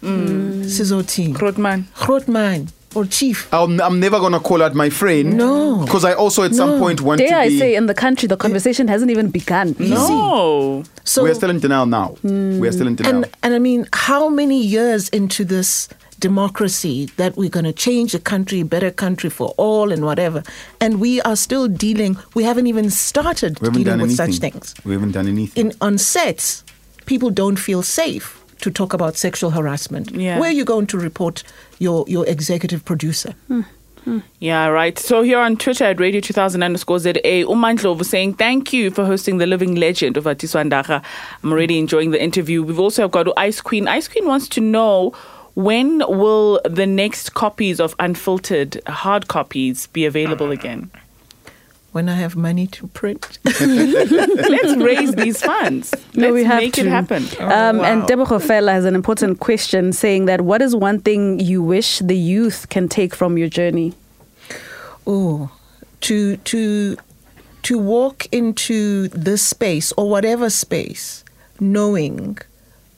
Mm. 0.01 0.27
ibrayet. 0.27 0.65
Sizothini? 0.65 1.33
Grootman. 1.33 1.83
Grootman. 1.95 2.67
or 2.95 3.05
chief. 3.05 3.47
I'm, 3.53 3.79
I'm 3.81 3.99
never 3.99 4.19
gonna 4.19 4.39
call 4.39 4.63
out 4.63 4.73
my 4.73 4.89
friend. 4.89 5.37
No. 5.37 5.83
because 5.85 6.03
I 6.03 6.13
also 6.13 6.43
at 6.43 6.55
some 6.55 6.79
point 6.79 7.01
want 7.01 7.19
Dare 7.19 7.29
to 7.29 7.35
I 7.37 7.49
be. 7.49 7.59
say, 7.59 7.75
in 7.75 7.85
the 7.85 7.93
country, 7.93 8.27
the 8.27 8.37
conversation 8.37 8.87
hasn't 8.87 9.11
even 9.11 9.29
begun. 9.29 9.75
No. 9.77 10.83
So 11.03 11.23
we 11.23 11.29
are 11.29 11.35
still 11.35 11.49
in 11.51 11.59
denial 11.59 11.85
now. 11.85 12.15
Mm. 12.23 12.59
We 12.59 12.67
are 12.67 12.71
still 12.71 12.87
in 12.87 12.95
denial. 12.95 13.15
and 13.23 13.35
and 13.43 13.53
I 13.53 13.59
mean, 13.59 13.87
how 13.93 14.29
many 14.29 14.61
years 14.63 15.09
into 15.09 15.45
this 15.45 15.89
democracy 16.19 17.05
that 17.17 17.37
we're 17.37 17.49
going 17.49 17.65
to 17.65 17.73
change 17.73 18.11
the 18.13 18.19
country, 18.19 18.63
better 18.63 18.89
country 18.89 19.29
for 19.29 19.53
all, 19.57 19.91
and 19.91 20.03
whatever, 20.03 20.41
and 20.81 20.99
we 20.99 21.21
are 21.21 21.35
still 21.35 21.67
dealing. 21.67 22.17
We 22.33 22.43
haven't 22.43 22.65
even 22.67 22.89
started 22.89 23.59
haven't 23.59 23.83
dealing 23.83 24.01
with 24.01 24.19
anything. 24.19 24.31
such 24.33 24.39
things. 24.41 24.73
We 24.83 24.93
haven't 24.93 25.11
done 25.11 25.27
anything. 25.27 25.67
In 25.67 25.73
on 25.79 25.97
sets, 25.99 26.63
people 27.05 27.29
don't 27.29 27.57
feel 27.57 27.83
safe 27.83 28.36
to 28.59 28.71
talk 28.71 28.93
about 28.93 29.17
sexual 29.17 29.51
harassment. 29.51 30.11
Yeah. 30.11 30.39
Where 30.39 30.49
are 30.49 30.53
you 30.53 30.65
going 30.65 30.87
to 30.87 30.97
report 30.97 31.43
your 31.79 32.05
your 32.07 32.25
executive 32.27 32.85
producer? 32.85 33.33
Hmm. 33.47 33.61
Hmm. 34.07 34.19
Yeah, 34.39 34.67
right. 34.67 34.97
So 34.97 35.21
here 35.21 35.37
on 35.37 35.57
Twitter 35.57 35.83
at 35.83 35.99
Radio 35.99 36.21
2000 36.21 36.63
underscore 36.63 36.99
ZA, 36.99 37.11
Umandlovu 37.13 38.05
saying, 38.05 38.35
Thank 38.35 38.71
you 38.71 38.89
for 38.89 39.03
hosting 39.03 39.37
the 39.37 39.45
living 39.45 39.75
legend 39.75 40.15
of 40.15 40.23
Vatiswa 40.23 40.63
Ndara. 40.69 41.03
I'm 41.43 41.51
already 41.51 41.77
enjoying 41.77 42.11
the 42.11 42.23
interview. 42.23 42.63
We've 42.63 42.79
also 42.79 43.09
got 43.09 43.27
Ice 43.35 43.59
Queen. 43.59 43.85
Ice 43.89 44.07
Queen 44.07 44.25
wants 44.25 44.47
to 44.49 44.61
know 44.61 45.13
when 45.55 45.97
will 46.07 46.61
the 46.63 46.85
next 46.85 47.33
copies 47.33 47.81
of 47.81 47.95
Unfiltered 47.99 48.81
hard 48.87 49.27
copies 49.27 49.87
be 49.87 50.05
available 50.05 50.47
ah. 50.47 50.51
again? 50.51 50.89
When 51.93 52.09
I 52.09 52.15
have 52.15 52.35
money 52.35 52.67
to 52.67 52.87
print. 52.87 53.39
Let's 53.45 54.75
raise 54.77 55.15
these 55.23 55.41
funds. 55.41 55.93
No, 56.13 56.27
Let's 56.27 56.33
we 56.33 56.43
have 56.43 56.61
make 56.61 56.73
to. 56.73 56.81
it 56.81 56.87
happen. 56.87 57.23
Um, 57.39 57.79
And. 57.81 58.05
Deborah 58.07 58.39
Fella 58.39 58.71
has 58.73 58.85
an 58.85 58.93
important 58.93 59.39
question 59.39 59.93
saying 59.93 60.25
that 60.25 60.41
what 60.41 60.61
is 60.61 60.75
one 60.75 60.99
thing 60.99 61.39
you 61.39 61.63
wish 61.63 61.99
the 61.99 62.17
youth 62.17 62.67
can 62.69 62.87
take 62.87 63.15
from 63.15 63.37
your 63.37 63.49
journey? 63.49 63.93
oh 65.09 65.49
to 66.01 66.35
to 66.37 66.97
to 67.63 67.77
walk 67.79 68.27
into 68.33 69.07
this 69.09 69.41
space 69.41 69.93
or 69.97 70.09
whatever 70.09 70.49
space 70.49 71.23
knowing 71.61 72.37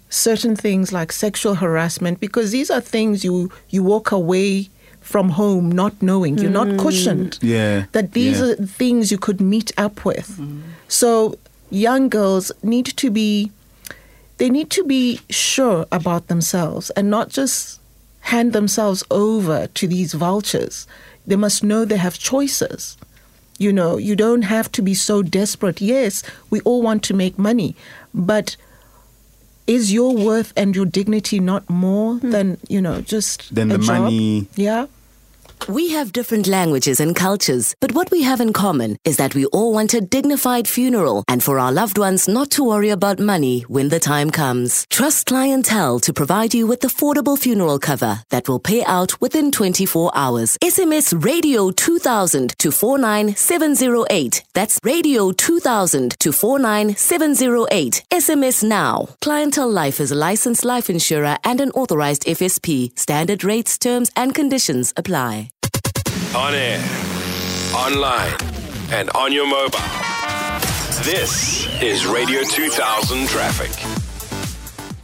certain 0.09 0.55
things 0.55 0.91
like 0.91 1.11
sexual 1.11 1.53
harassment 1.55 2.19
because 2.19 2.49
these 2.51 2.71
are 2.71 2.81
things 2.81 3.23
you 3.23 3.51
you 3.69 3.83
walk 3.83 4.11
away 4.11 4.67
from 5.11 5.29
home 5.41 5.67
not 5.71 5.93
knowing 6.01 6.37
you're 6.37 6.59
not 6.61 6.67
mm. 6.67 6.79
cushioned 6.79 7.39
Yeah, 7.41 7.85
that 7.93 8.13
these 8.13 8.39
yeah. 8.39 8.45
are 8.47 8.55
things 8.81 9.11
you 9.13 9.17
could 9.17 9.41
meet 9.41 9.71
up 9.85 10.05
with 10.05 10.29
mm. 10.37 10.61
so 10.87 11.11
young 11.71 12.09
girls 12.09 12.51
need 12.63 12.87
to 13.01 13.09
be 13.09 13.51
they 14.39 14.49
need 14.49 14.69
to 14.71 14.83
be 14.85 15.19
sure 15.29 15.85
about 15.91 16.27
themselves 16.27 16.89
and 16.91 17.09
not 17.09 17.29
just 17.29 17.79
hand 18.21 18.53
themselves 18.53 19.03
over 19.11 19.67
to 19.67 19.87
these 19.87 20.13
vultures. 20.13 20.87
They 21.27 21.35
must 21.35 21.63
know 21.63 21.83
they 21.83 21.97
have 21.97 22.17
choices. 22.17 22.97
You 23.57 23.73
know, 23.73 23.97
you 23.97 24.15
don't 24.15 24.43
have 24.43 24.71
to 24.73 24.81
be 24.81 24.93
so 24.93 25.21
desperate. 25.21 25.81
Yes, 25.81 26.23
we 26.49 26.61
all 26.61 26.81
want 26.81 27.03
to 27.03 27.13
make 27.13 27.37
money, 27.37 27.75
but 28.13 28.55
is 29.67 29.91
your 29.91 30.15
worth 30.15 30.53
and 30.55 30.75
your 30.75 30.85
dignity 30.85 31.39
not 31.39 31.69
more 31.69 32.15
hmm. 32.15 32.31
than, 32.31 32.57
you 32.69 32.81
know, 32.81 33.01
just 33.01 33.53
Than 33.53 33.71
a 33.71 33.77
the 33.77 33.83
job? 33.83 34.03
money. 34.03 34.47
Yeah. 34.55 34.87
We 35.67 35.91
have 35.91 36.13
different 36.13 36.47
languages 36.47 36.99
and 36.99 37.15
cultures, 37.15 37.75
but 37.79 37.93
what 37.93 38.09
we 38.09 38.23
have 38.23 38.41
in 38.41 38.53
common 38.53 38.97
is 39.03 39.17
that 39.17 39.35
we 39.35 39.45
all 39.47 39.73
want 39.73 39.93
a 39.93 40.01
dignified 40.01 40.67
funeral 40.67 41.23
and 41.27 41.43
for 41.43 41.59
our 41.59 41.71
loved 41.71 41.97
ones 41.97 42.27
not 42.27 42.49
to 42.51 42.63
worry 42.63 42.89
about 42.89 43.19
money 43.19 43.61
when 43.61 43.89
the 43.89 43.99
time 43.99 44.31
comes. 44.31 44.87
Trust 44.89 45.27
Clientele 45.27 45.99
to 45.99 46.13
provide 46.13 46.53
you 46.53 46.65
with 46.65 46.79
affordable 46.79 47.37
funeral 47.37 47.77
cover 47.77 48.21
that 48.29 48.49
will 48.49 48.59
pay 48.59 48.83
out 48.85 49.19
within 49.21 49.51
24 49.51 50.11
hours. 50.15 50.57
SMS 50.63 51.23
Radio 51.23 51.69
2000 51.71 52.57
to 52.57 52.71
49708. 52.71 54.43
That's 54.53 54.79
Radio 54.83 55.31
2000 55.31 56.19
to 56.19 56.31
49708. 56.31 58.03
SMS 58.11 58.63
now. 58.63 59.09
Clientele 59.21 59.71
Life 59.71 59.99
is 59.99 60.11
a 60.11 60.15
licensed 60.15 60.65
life 60.65 60.89
insurer 60.89 61.37
and 61.43 61.61
an 61.61 61.71
authorized 61.71 62.23
FSP. 62.25 62.97
Standard 62.97 63.43
rates, 63.43 63.77
terms, 63.77 64.09
and 64.15 64.33
conditions 64.33 64.93
apply. 64.97 65.48
On 66.35 66.53
air, 66.53 66.79
online, 67.73 68.35
and 68.91 69.09
on 69.15 69.33
your 69.33 69.47
mobile. 69.47 69.79
This 71.01 71.65
is 71.81 72.05
Radio 72.05 72.43
2000 72.43 73.27
Traffic. 73.27 74.08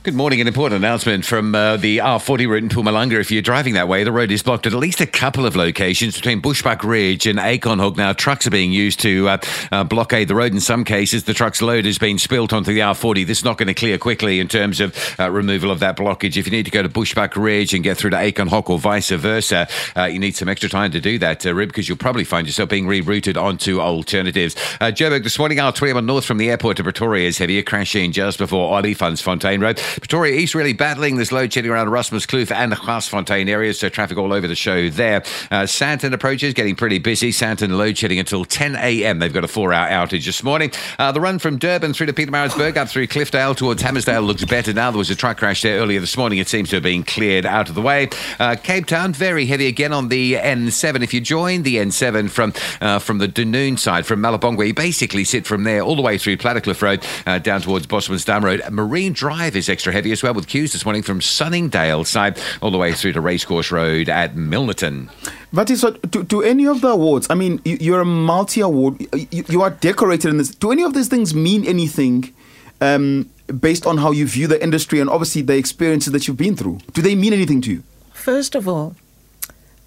Good 0.05 0.13
morning. 0.13 0.39
An 0.39 0.45
important 0.45 0.77
announcement 0.77 1.25
from 1.25 1.55
uh, 1.55 1.77
the 1.77 1.97
R40 1.97 2.47
route 2.47 2.61
in 2.61 2.69
Mpumalanga. 2.69 3.19
If 3.19 3.31
you're 3.31 3.41
driving 3.41 3.73
that 3.73 3.87
way, 3.87 4.03
the 4.03 4.11
road 4.11 4.29
is 4.29 4.43
blocked 4.43 4.67
at 4.67 4.73
at 4.73 4.77
least 4.77 5.01
a 5.01 5.07
couple 5.07 5.47
of 5.47 5.55
locations 5.55 6.15
between 6.15 6.43
Bushbuckridge 6.43 7.27
and 7.27 7.39
Acornhoek. 7.39 7.97
Now, 7.97 8.13
trucks 8.13 8.45
are 8.45 8.51
being 8.51 8.71
used 8.71 8.99
to 8.99 9.27
uh, 9.27 9.37
uh, 9.71 9.83
blockade 9.83 10.27
the 10.27 10.35
road. 10.35 10.51
In 10.53 10.59
some 10.59 10.83
cases, 10.83 11.23
the 11.23 11.33
truck's 11.33 11.59
load 11.59 11.85
has 11.85 11.97
been 11.97 12.19
spilt 12.19 12.53
onto 12.53 12.71
the 12.71 12.81
R40. 12.81 13.25
This 13.25 13.39
is 13.39 13.43
not 13.43 13.57
going 13.57 13.65
to 13.65 13.73
clear 13.73 13.97
quickly 13.97 14.39
in 14.39 14.47
terms 14.47 14.79
of 14.79 14.95
uh, 15.19 15.31
removal 15.31 15.71
of 15.71 15.79
that 15.79 15.97
blockage. 15.97 16.37
If 16.37 16.45
you 16.45 16.51
need 16.51 16.65
to 16.65 16.71
go 16.71 16.83
to 16.83 16.89
Bushbuckridge 16.89 17.73
and 17.73 17.83
get 17.83 17.97
through 17.97 18.11
to 18.11 18.17
Acornhoek 18.17 18.69
or 18.69 18.77
vice 18.77 19.09
versa, 19.09 19.67
uh, 19.97 20.03
you 20.03 20.19
need 20.19 20.35
some 20.35 20.47
extra 20.47 20.69
time 20.69 20.91
to 20.91 21.01
do 21.01 21.17
that, 21.17 21.43
uh, 21.47 21.55
Rib, 21.55 21.69
because 21.69 21.89
you'll 21.89 21.97
probably 21.97 22.25
find 22.25 22.45
yourself 22.45 22.69
being 22.69 22.85
rerouted 22.85 23.41
onto 23.41 23.81
alternatives. 23.81 24.55
Uh, 24.79 24.91
Joburg, 24.91 25.23
this 25.23 25.39
morning, 25.39 25.57
R21 25.57 26.05
north 26.05 26.25
from 26.25 26.37
the 26.37 26.51
airport 26.51 26.77
to 26.77 26.83
Pretoria 26.83 27.27
is 27.27 27.39
heavier, 27.39 27.63
crashing 27.63 28.11
just 28.11 28.37
before 28.37 28.79
Olifantsfontein 28.79 29.63
Road. 29.63 29.81
Pretoria 29.95 30.35
East 30.35 30.55
really 30.55 30.73
battling 30.73 31.17
this 31.17 31.31
load 31.31 31.51
shedding 31.51 31.71
around 31.71 31.87
Erasmuskloof 31.87 32.51
and 32.51 32.71
the 32.71 32.75
Fontaine 32.75 33.49
areas, 33.49 33.79
so 33.79 33.89
traffic 33.89 34.17
all 34.17 34.33
over 34.33 34.47
the 34.47 34.55
show 34.55 34.89
there. 34.89 35.17
Uh, 35.51 35.63
Sandton 35.63 36.13
approaches 36.13 36.53
getting 36.53 36.75
pretty 36.75 36.99
busy. 36.99 37.31
Sandton 37.31 37.77
load 37.77 37.97
shedding 37.97 38.19
until 38.19 38.45
10 38.45 38.75
a.m. 38.75 39.19
They've 39.19 39.33
got 39.33 39.43
a 39.43 39.47
four 39.47 39.73
hour 39.73 39.89
outage 39.89 40.25
this 40.25 40.43
morning. 40.43 40.71
Uh, 40.99 41.11
the 41.11 41.21
run 41.21 41.39
from 41.39 41.57
Durban 41.57 41.93
through 41.93 42.07
to 42.07 42.13
Pietermaritzburg 42.13 42.77
up 42.77 42.89
through 42.89 43.07
Cliffdale 43.07 43.55
towards 43.55 43.81
Hammarsdale 43.81 44.25
looks 44.25 44.45
better 44.45 44.73
now. 44.73 44.91
There 44.91 44.97
was 44.97 45.09
a 45.09 45.15
truck 45.15 45.37
crash 45.37 45.61
there 45.61 45.79
earlier 45.79 45.99
this 45.99 46.17
morning. 46.17 46.39
It 46.39 46.47
seems 46.47 46.69
to 46.69 46.77
have 46.77 46.83
been 46.83 47.03
cleared 47.03 47.45
out 47.45 47.69
of 47.69 47.75
the 47.75 47.81
way. 47.81 48.09
Uh, 48.39 48.55
Cape 48.61 48.85
Town, 48.85 49.13
very 49.13 49.45
heavy 49.45 49.67
again 49.67 49.93
on 49.93 50.09
the 50.09 50.33
N7. 50.33 51.03
If 51.03 51.13
you 51.13 51.21
join 51.21 51.63
the 51.63 51.77
N7 51.77 52.29
from 52.29 52.53
uh, 52.81 52.99
from 52.99 53.17
the 53.17 53.27
Dunoon 53.27 53.77
side, 53.77 54.05
from 54.05 54.21
Malibongwe, 54.21 54.67
you 54.67 54.73
basically 54.73 55.23
sit 55.23 55.45
from 55.45 55.63
there 55.63 55.81
all 55.81 55.95
the 55.95 56.01
way 56.01 56.17
through 56.17 56.37
Plattekloof 56.37 56.81
Road 56.81 57.05
uh, 57.25 57.39
down 57.39 57.61
towards 57.61 57.87
Bosman's 57.87 58.25
Dam 58.25 58.43
Road. 58.43 58.61
Marine 58.71 59.13
Drive 59.13 59.55
is 59.55 59.69
extra 59.69 59.84
heavy 59.91 60.11
as 60.11 60.21
well 60.23 60.33
with 60.33 60.47
queues 60.47 60.73
this 60.73 60.85
morning 60.85 61.01
from 61.03 61.21
Sunningdale 61.21 62.03
side 62.05 62.39
all 62.61 62.71
the 62.71 62.77
way 62.77 62.93
through 62.93 63.13
to 63.13 63.21
Racecourse 63.21 63.71
Road 63.71 64.09
at 64.09 64.35
Milnerton. 64.35 65.09
Vati, 65.51 65.75
so 65.75 65.91
do, 65.91 66.23
do 66.23 66.41
any 66.41 66.65
of 66.67 66.81
the 66.81 66.89
awards, 66.89 67.27
I 67.29 67.35
mean, 67.35 67.61
you, 67.65 67.77
you're 67.79 68.01
a 68.01 68.05
multi 68.05 68.61
award, 68.61 69.01
you, 69.31 69.43
you 69.47 69.61
are 69.61 69.69
decorated 69.69 70.29
in 70.29 70.37
this. 70.37 70.49
Do 70.53 70.71
any 70.71 70.83
of 70.83 70.93
these 70.93 71.07
things 71.07 71.33
mean 71.33 71.65
anything 71.65 72.33
um, 72.81 73.29
based 73.59 73.85
on 73.85 73.97
how 73.97 74.11
you 74.11 74.27
view 74.27 74.47
the 74.47 74.61
industry 74.61 74.99
and 74.99 75.09
obviously 75.09 75.41
the 75.41 75.55
experiences 75.57 76.11
that 76.13 76.27
you've 76.27 76.37
been 76.37 76.55
through? 76.55 76.79
Do 76.93 77.01
they 77.01 77.15
mean 77.15 77.33
anything 77.33 77.61
to 77.61 77.71
you? 77.71 77.83
First 78.13 78.55
of 78.55 78.67
all, 78.67 78.95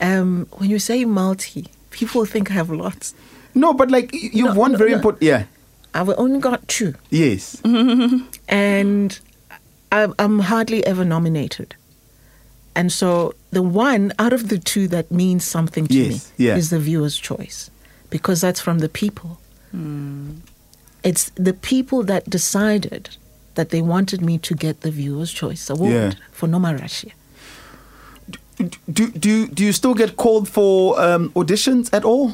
um, 0.01 0.47
when 0.53 0.71
you 0.71 0.79
say 0.79 1.05
multi, 1.05 1.67
people 1.91 2.25
think 2.25 2.51
I 2.51 2.55
have 2.55 2.71
lots. 2.71 3.15
No, 3.55 3.75
but 3.75 3.91
like 3.91 4.11
you've 4.15 4.55
No, 4.55 4.55
one 4.55 4.73
no, 4.73 4.79
very 4.79 4.91
no. 4.91 4.97
important. 4.97 5.23
Yeah. 5.23 5.45
I've 5.95 6.11
only 6.11 6.39
got 6.39 6.69
two. 6.69 6.95
Yes. 7.11 7.61
and 8.49 9.19
I'm, 9.93 10.15
I'm 10.19 10.39
hardly 10.41 10.85
ever 10.87 11.05
nominated. 11.05 11.75
And 12.75 12.93
so 12.93 13.35
the 13.51 13.63
one 13.63 14.13
out 14.19 14.33
of 14.33 14.49
the 14.49 14.59
two 14.59 14.87
that 14.89 15.11
means 15.11 15.45
something 15.45 15.87
to 15.89 15.95
Yes, 15.95 16.33
me 16.39 16.47
yeah. 16.47 16.57
is 16.57 16.71
the 16.71 16.79
viewer's 16.79 17.17
choice 17.19 17.71
because 18.11 18.41
that's 18.41 18.61
from 18.61 18.79
the 18.79 18.89
people. 18.89 19.39
It's 21.03 21.31
the 21.35 21.53
people 21.53 22.03
that 22.05 22.29
decided 22.31 23.17
that 23.55 23.71
they 23.71 23.83
wanted 23.83 24.21
me 24.21 24.39
to 24.39 24.55
get 24.55 24.81
the 24.81 24.91
viewer's 24.91 25.33
choice 25.33 25.69
award 25.71 25.93
Yeah. 25.93 26.13
for 26.33 26.47
Noma 26.49 26.75
Russia. 26.77 27.11
Do 28.93 29.11
do 29.11 29.47
do 29.47 29.65
you 29.65 29.73
still 29.73 29.95
get 29.95 30.17
called 30.17 30.49
for 30.49 31.01
um, 31.01 31.31
auditions 31.35 31.89
at 31.93 32.05
all? 32.05 32.33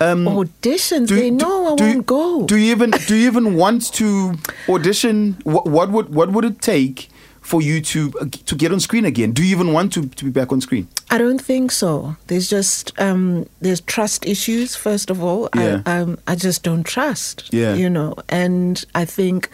Um, 0.00 0.26
auditions? 0.26 1.08
they 1.08 1.30
know 1.30 1.72
I 1.72 1.76
do 1.76 1.84
won't 1.84 1.96
you, 1.96 2.02
go. 2.02 2.46
Do 2.46 2.56
you 2.56 2.70
even 2.72 2.90
do 3.06 3.14
you 3.14 3.26
even 3.26 3.54
want 3.54 3.92
to 3.94 4.34
audition? 4.68 5.36
What, 5.44 5.66
what 5.66 5.90
would 5.90 6.14
what 6.14 6.32
would 6.32 6.44
it 6.44 6.60
take 6.60 7.08
for 7.40 7.60
you 7.62 7.80
to 7.80 8.12
uh, 8.20 8.26
to 8.46 8.54
get 8.56 8.72
on 8.72 8.80
screen 8.80 9.04
again? 9.04 9.32
Do 9.32 9.42
you 9.44 9.50
even 9.54 9.72
want 9.72 9.92
to, 9.94 10.08
to 10.08 10.24
be 10.24 10.30
back 10.30 10.50
on 10.52 10.60
screen? 10.60 10.88
I 11.10 11.18
don't 11.18 11.40
think 11.40 11.70
so. 11.72 12.16
There's 12.28 12.48
just 12.48 12.92
um, 13.00 13.46
there's 13.60 13.80
trust 13.82 14.26
issues. 14.26 14.74
First 14.76 15.10
of 15.10 15.22
all, 15.22 15.48
Yeah. 15.54 15.82
I 15.86 15.98
um, 15.98 16.18
I 16.26 16.34
just 16.36 16.62
don't 16.62 16.84
trust. 16.84 17.52
Yeah. 17.52 17.74
you 17.74 17.88
know, 17.90 18.14
and 18.28 18.84
I 18.94 19.04
think 19.04 19.50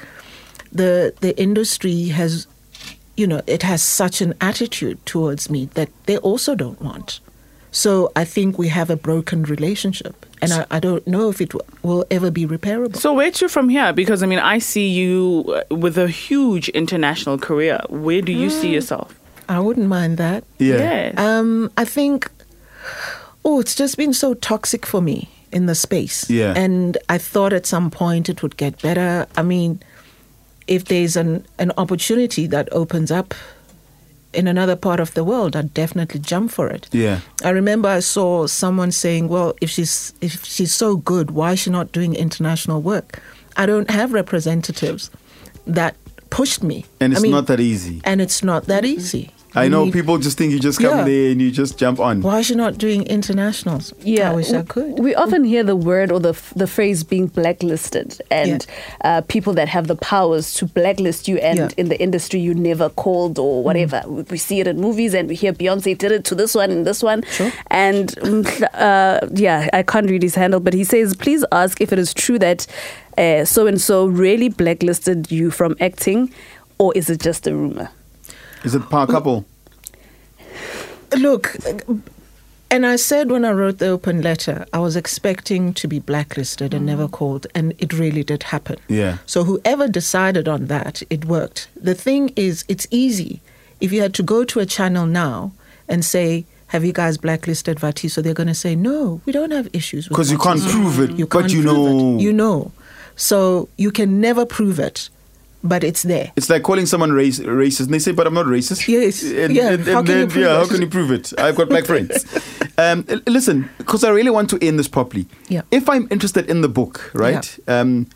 the 0.73 1.13
the 1.21 1.37
industry 1.39 2.09
has, 2.09 2.47
you 3.17 3.27
know, 3.27 3.41
it 3.47 3.63
has 3.63 3.83
such 3.83 4.21
an 4.23 4.35
attitude 4.41 5.05
towards 5.05 5.51
me 5.51 5.69
that 5.75 5.89
they 6.07 6.17
also 6.19 6.55
don't 6.55 6.81
want. 6.81 7.21
So 7.71 8.11
I 8.17 8.25
think 8.25 8.59
we 8.59 8.69
have 8.69 8.91
a 8.91 8.97
broken 8.97 9.43
relationship, 9.43 10.27
and 10.41 10.53
I, 10.53 10.67
I 10.71 10.81
don't 10.81 11.07
know 11.07 11.29
if 11.29 11.41
it 11.41 11.51
w- 11.51 11.71
will 11.83 12.05
ever 12.11 12.31
be 12.31 12.47
repairable. 12.47 12.97
So 12.97 13.13
where 13.13 13.31
to 13.31 13.49
from 13.49 13.69
here? 13.69 13.93
Because 13.93 14.23
I 14.23 14.27
mean, 14.27 14.39
I 14.39 14.59
see 14.59 14.89
you 14.89 15.45
uh, 15.71 15.75
with 15.75 15.99
a 15.99 16.09
huge 16.09 16.71
international 16.71 17.39
career. 17.39 17.81
Where 17.89 18.23
do 18.23 18.33
you 18.33 18.49
see 18.49 18.73
yourself? 18.73 19.15
I 19.49 19.61
wouldn't 19.61 19.89
mind 19.89 20.17
that. 20.19 20.45
Yeah. 20.59 20.77
Yes. 20.77 21.19
Um, 21.19 21.71
I 21.77 21.85
think 21.85 22.31
oh, 23.45 23.61
it's 23.61 23.75
just 23.75 23.97
been 23.97 24.13
so 24.13 24.35
toxic 24.35 24.87
for 24.87 25.01
me 25.01 25.29
in 25.53 25.67
the 25.67 25.75
space. 25.75 26.29
Yeah. 26.29 26.53
And 26.57 26.99
I 27.09 27.19
thought 27.19 27.53
at 27.53 27.67
some 27.67 27.91
point 27.91 28.29
it 28.29 28.43
would 28.43 28.57
get 28.57 28.81
better. 28.83 29.27
I 29.37 29.43
mean, 29.43 29.81
if 30.67 30.85
there's 30.87 31.17
an, 31.17 31.47
an 31.59 31.73
opportunity 31.79 32.47
that 32.47 32.69
opens 32.73 33.11
up 33.11 33.35
in 34.33 34.47
another 34.47 34.77
part 34.77 35.01
of 35.01 35.15
the 35.15 35.25
world, 35.25 35.57
I'd 35.57 35.73
definitely 35.75 36.21
jump 36.21 36.51
for 36.51 36.69
it. 36.69 36.89
Yeah. 36.93 37.21
I 37.45 37.51
remember 37.51 37.89
I 37.89 38.01
saw 38.01 38.47
someone 38.47 38.93
saying, 38.93 39.29
"Well, 39.29 39.55
if 39.61 39.71
she's 39.71 40.13
if 40.21 40.45
she's 40.45 40.75
so 40.75 40.97
good, 40.97 41.31
why 41.31 41.53
is 41.53 41.61
she 41.61 41.71
not 41.71 41.93
doing 41.93 42.15
international 42.15 42.83
work?" 42.83 43.23
I 43.57 43.67
don't 43.67 43.91
have 43.91 44.13
representatives 44.13 45.11
that 45.67 45.97
pushed 46.31 46.63
me. 46.63 46.85
And 47.01 47.13
I 47.13 47.17
it's 47.17 47.23
mean, 47.23 47.33
not 47.33 47.47
that 47.47 47.61
easy. 47.61 48.01
And 48.05 48.21
it's 48.21 48.43
not 48.45 48.67
that 48.67 48.85
easy. 48.85 49.31
I 49.65 49.69
know 49.69 49.85
need- 49.85 49.93
people 49.93 50.19
just 50.19 50.39
think 50.39 50.53
you 50.53 50.61
just 50.61 50.81
come 50.81 50.99
Yeah. 50.99 51.05
there 51.05 51.31
and 51.33 51.41
you 51.41 51.51
just 51.51 51.79
jump 51.79 52.01
on. 52.01 52.23
Why 52.23 52.39
is 52.41 52.47
she 52.47 52.55
not 52.55 52.79
doing 52.79 53.03
internationals? 53.05 53.93
Yeah, 54.03 54.31
I 54.33 54.35
wish 54.35 54.53
I 54.53 54.63
could. 54.63 54.99
We 54.99 55.15
often 55.15 55.45
hear 55.45 55.63
the 55.65 55.77
word 55.77 56.11
or 56.13 56.21
the 56.21 56.31
f- 56.31 56.53
the 56.57 56.67
phrase 56.67 57.05
being 57.05 57.27
blacklisted, 57.27 58.21
and 58.31 58.65
uh, 59.05 59.21
people 59.29 59.53
that 59.55 59.69
have 59.69 59.87
the 59.89 59.97
powers 59.97 60.53
to 60.55 60.67
blacklist 60.67 61.29
you, 61.29 61.37
and 61.39 61.59
Yeah. 61.59 61.67
Mm. 61.69 61.75
in 61.79 61.89
the 61.89 62.01
industry 62.01 62.41
you 62.41 62.55
never 62.55 62.89
called 62.89 63.39
or 63.39 63.63
whatever. 63.63 64.03
We- 64.07 64.25
We 64.31 64.39
see 64.39 64.61
it 64.61 64.67
in 64.67 64.81
movies, 64.81 65.15
and 65.15 65.29
we 65.29 65.35
hear 65.35 65.53
Beyonce 65.53 65.97
did 65.97 66.13
it 66.13 66.25
to 66.25 66.35
this 66.35 66.55
one 66.55 66.71
and 66.71 66.87
this 66.87 67.03
one, 67.03 67.23
sure. 67.31 67.51
and 67.71 68.09
mm, 68.23 68.45
uh, 68.75 69.27
yeah, 69.35 69.69
I 69.73 69.83
can't 69.83 70.09
read 70.11 70.23
his 70.23 70.35
handle, 70.35 70.61
but 70.61 70.75
he 70.75 70.85
says, 70.85 71.15
please 71.15 71.45
ask 71.51 71.81
if 71.81 71.93
it 71.93 71.99
is 71.99 72.13
true 72.15 72.39
that 72.39 72.67
so 73.45 73.67
and 73.67 73.81
so 73.81 74.07
really 74.07 74.49
blacklisted 74.49 75.31
you 75.33 75.51
from 75.51 75.75
acting, 75.81 76.31
or 76.79 76.93
is 76.95 77.11
it 77.11 77.21
just 77.21 77.47
a 77.47 77.53
rumor? 77.55 77.89
Is 78.65 78.75
it 78.75 78.89
power 78.91 79.07
couple? 79.07 79.47
Look, 81.17 81.57
and 82.71 82.85
I 82.85 82.97
said 82.97 83.31
when 83.31 83.45
I 83.45 83.53
wrote 83.53 83.79
the 83.79 83.89
open 83.89 84.21
letter, 84.21 84.67
I 84.73 84.79
was 84.79 84.95
expecting 84.95 85.73
to 85.75 85.89
be 85.89 86.01
blacklisted 86.01 86.75
and 86.75 86.85
never 86.85 87.09
mm. 87.09 87.11
called, 87.13 87.47
and 87.55 87.73
it 87.79 87.93
really 87.95 88.23
did 88.23 88.43
happen. 88.45 88.77
Yeah. 88.89 89.19
So 89.25 89.45
whoever 89.45 89.89
decided 89.89 90.49
on 90.49 90.67
that, 90.67 91.03
it 91.09 91.25
worked. 91.25 91.69
The 91.81 91.95
thing 91.95 92.33
is, 92.37 92.65
it's 92.69 92.87
easy. 92.91 93.41
If 93.81 93.93
you 93.93 94.03
had 94.03 94.13
to 94.15 94.23
go 94.23 94.45
to 94.45 94.61
a 94.61 94.67
channel 94.67 95.07
now 95.07 95.53
and 95.89 96.05
say, 96.05 96.45
"Have 96.69 96.85
you 96.85 96.93
guys 96.93 97.17
blacklisted 97.17 97.81
Vati?" 97.81 98.09
So 98.09 98.21
they're 98.21 98.35
going 98.35 98.49
to 98.49 98.55
say, 98.55 98.75
"No, 98.75 99.23
we 99.25 99.33
don't 99.33 99.53
have 99.53 99.69
issues." 99.73 100.09
with 100.09 100.17
Because 100.17 100.31
you 100.31 100.39
can't 100.39 100.61
prove 100.61 101.01
it, 101.01 101.11
You 101.13 101.27
can't 101.27 101.45
but 101.45 101.53
you 101.53 101.63
prove 101.63 101.77
it. 101.77 101.95
know. 101.95 102.19
You 102.19 102.33
know. 102.33 102.73
So 103.17 103.69
you 103.77 103.91
can 103.91 104.21
never 104.21 104.45
prove 104.45 104.79
it, 104.79 105.09
but 105.65 105.83
it's 105.85 106.03
there. 106.03 106.33
It's 106.37 106.49
like 106.49 106.63
calling 106.63 106.87
someone 106.87 107.13
race, 107.13 107.41
racist, 107.41 107.87
and 107.87 107.95
they 107.95 107.99
say, 107.99 108.13
"But 108.13 108.27
I'm 108.27 108.35
not 108.35 108.47
racist." 108.47 108.87
Yes. 108.89 109.23
And, 109.23 109.55
Yeah, 109.55 109.73
and- 109.73 109.85
how 109.85 109.99
and 109.99 110.07
can 110.07 110.15
you 110.17 110.21
then, 110.23 110.31
prove 110.31 110.45
yeah, 110.45 110.55
how 110.57 110.63
it? 110.63 110.71
can 110.71 110.81
you 110.83 110.89
prove 110.89 111.11
it? 111.11 111.33
I've 111.39 111.57
got 111.57 111.69
black 111.69 111.87
friends. 111.87 112.25
Um, 112.81 113.05
listen, 113.27 113.69
because 113.79 114.05
I 114.05 114.11
really 114.11 114.31
want 114.31 114.51
to 114.51 114.59
end 114.65 114.79
this 114.79 114.87
properly. 114.87 115.27
Yeah. 115.49 115.63
If 115.73 115.89
I'm 115.89 116.07
interested 116.13 116.49
in 116.49 116.61
the 116.61 116.69
book, 116.69 117.11
right? 117.13 117.59
Um, 117.67 118.07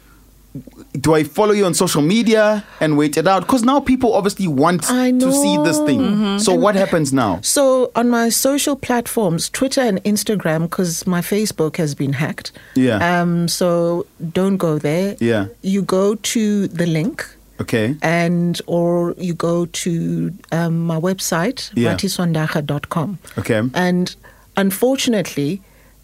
do 1.01 1.15
I 1.15 1.25
follow 1.25 1.53
you 1.53 1.65
on 1.65 1.73
social 1.75 2.03
media 2.03 2.65
and 2.81 2.99
wait 2.99 3.17
it 3.17 3.27
out? 3.27 3.43
Because 3.47 3.65
now 3.65 3.81
people 3.81 4.13
obviously 4.15 4.47
want 4.49 4.83
to 4.83 5.33
see 5.33 5.57
this 5.65 5.79
thing. 5.89 6.01
Mhm. 6.01 6.41
So 6.41 6.55
what 6.55 6.75
happens 6.75 7.13
now? 7.13 7.39
So 7.43 7.91
on 7.97 8.11
my 8.11 8.29
social 8.29 8.77
platforms, 8.77 9.49
Twitter 9.49 9.81
and 9.81 10.03
Instagram, 10.05 10.63
because 10.63 11.07
my 11.07 11.21
Facebook 11.23 11.77
has 11.79 11.95
been 11.95 12.13
hacked. 12.15 12.53
Yeah. 12.75 12.99
Um. 13.23 13.49
So 13.49 14.05
don't 14.33 14.59
go 14.59 14.79
there. 14.79 15.17
Yeah. 15.21 15.47
You 15.63 15.83
go 15.83 16.17
to 16.17 16.69
the 16.69 16.87
link 16.87 17.25
Okay. 17.61 17.97
and 18.03 18.61
or 18.67 19.15
you 19.19 19.35
go 19.35 19.67
to 19.67 20.33
um, 20.51 20.85
my 20.87 20.99
website 21.01 21.71
Yeah. 21.75 21.95
vatiswandara.com 21.95 23.19
Okay. 23.39 23.63
and 23.75 24.15
unfortunately 24.57 25.61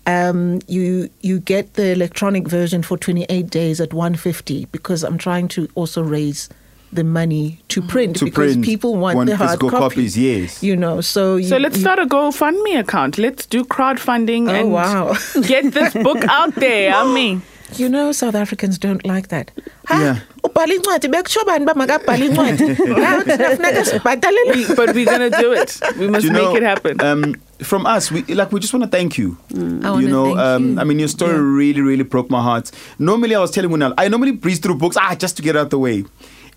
um, 0.08 0.60
you 0.66 1.08
you 1.20 1.38
get 1.40 1.74
the 1.74 1.88
electronic 1.92 2.48
version 2.48 2.82
for 2.82 2.96
28 2.96 3.50
days 3.50 3.80
at 3.80 3.92
150 3.92 4.64
because 4.72 5.04
I'm 5.04 5.18
trying 5.18 5.48
to 5.48 5.68
also 5.74 6.02
raise 6.02 6.48
the 6.90 7.04
money 7.04 7.60
to 7.68 7.82
print 7.82 8.16
To 8.16 8.24
because 8.24 8.52
print, 8.54 8.64
people 8.64 8.96
want, 8.96 9.16
want 9.16 9.28
the 9.28 9.36
hard 9.36 9.50
physical 9.50 9.68
copy. 9.70 9.82
copies, 9.96 10.16
yes. 10.16 10.62
You 10.62 10.74
know, 10.74 11.02
so 11.02 11.36
you, 11.36 11.46
So 11.48 11.58
let's 11.58 11.76
you- 11.76 11.82
start 11.82 11.98
a 11.98 12.06
GoFundMe 12.06 12.78
account. 12.80 13.18
Let's 13.18 13.44
do 13.44 13.62
crowdfunding 13.64 14.48
Oh, 14.48 14.54
and 14.54 14.72
wow. 14.72 15.14
get 15.46 15.74
this 15.74 15.92
book 15.92 16.24
out 16.28 16.54
there. 16.54 16.94
I 16.94 17.04
mean, 17.12 17.42
You 17.76 17.88
know, 17.88 18.12
South 18.12 18.34
Africans 18.34 18.78
don't 18.78 19.04
like 19.06 19.28
that. 19.28 19.50
Yeah. 19.90 20.20
ubhala 20.42 20.74
incwadi 20.74 21.08
bekusho 21.08 21.44
bani 21.46 21.64
uba 21.64 21.74
makabhala 21.74 22.24
incwadi 22.24 22.66
Nawe 23.00 23.24
thina 23.24 23.56
funeka 23.56 23.84
sibhatalele 23.84 24.76
but 24.76 24.94
we're 24.94 25.04
gonna 25.04 25.30
do 25.30 25.52
it. 25.52 25.78
We 25.98 26.08
must 26.08 26.22
Do 26.22 26.28
you 26.28 26.32
make 26.32 26.56
it 26.56 26.62
happen. 26.62 27.00
Um, 27.00 27.34
from 27.60 27.86
us, 27.86 28.10
we 28.10 28.22
like 28.34 28.52
we 28.52 28.60
just 28.60 28.72
want 28.72 28.84
to 28.84 28.88
thank 28.90 29.18
you. 29.18 29.36
I 29.52 29.56
you 29.58 29.90
wanna 29.90 30.06
know, 30.08 30.24
thank 30.26 30.38
um, 30.38 30.72
you. 30.74 30.80
I 30.80 30.84
mean, 30.84 30.98
your 30.98 31.08
story 31.08 31.38
really, 31.38 31.80
really 31.80 32.04
broke 32.04 32.30
my 32.30 32.40
heart. 32.42 32.70
Normally, 32.98 33.34
I 33.34 33.40
was 33.40 33.50
telling 33.50 33.70
Munal, 33.70 33.94
I 33.98 34.08
normally 34.08 34.32
breeze 34.32 34.58
through 34.60 34.76
books, 34.76 34.96
ah, 34.96 35.14
just 35.14 35.36
to 35.36 35.42
get 35.42 35.56
out 35.56 35.62
of 35.64 35.70
the 35.70 35.78
way. 35.78 36.04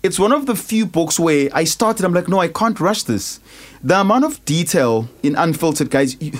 It's 0.02 0.18
one 0.18 0.32
of 0.32 0.46
the 0.46 0.56
few 0.56 0.84
books 0.86 1.18
where 1.20 1.48
I 1.52 1.64
started. 1.64 2.04
I'm 2.04 2.12
like, 2.12 2.28
no, 2.28 2.40
I 2.40 2.48
can't 2.48 2.78
rush 2.80 3.04
this. 3.04 3.38
The 3.84 4.00
amount 4.00 4.24
of 4.24 4.44
detail 4.44 5.08
in 5.22 5.36
Unfiltered, 5.36 5.90
guys. 5.90 6.16
You, 6.20 6.32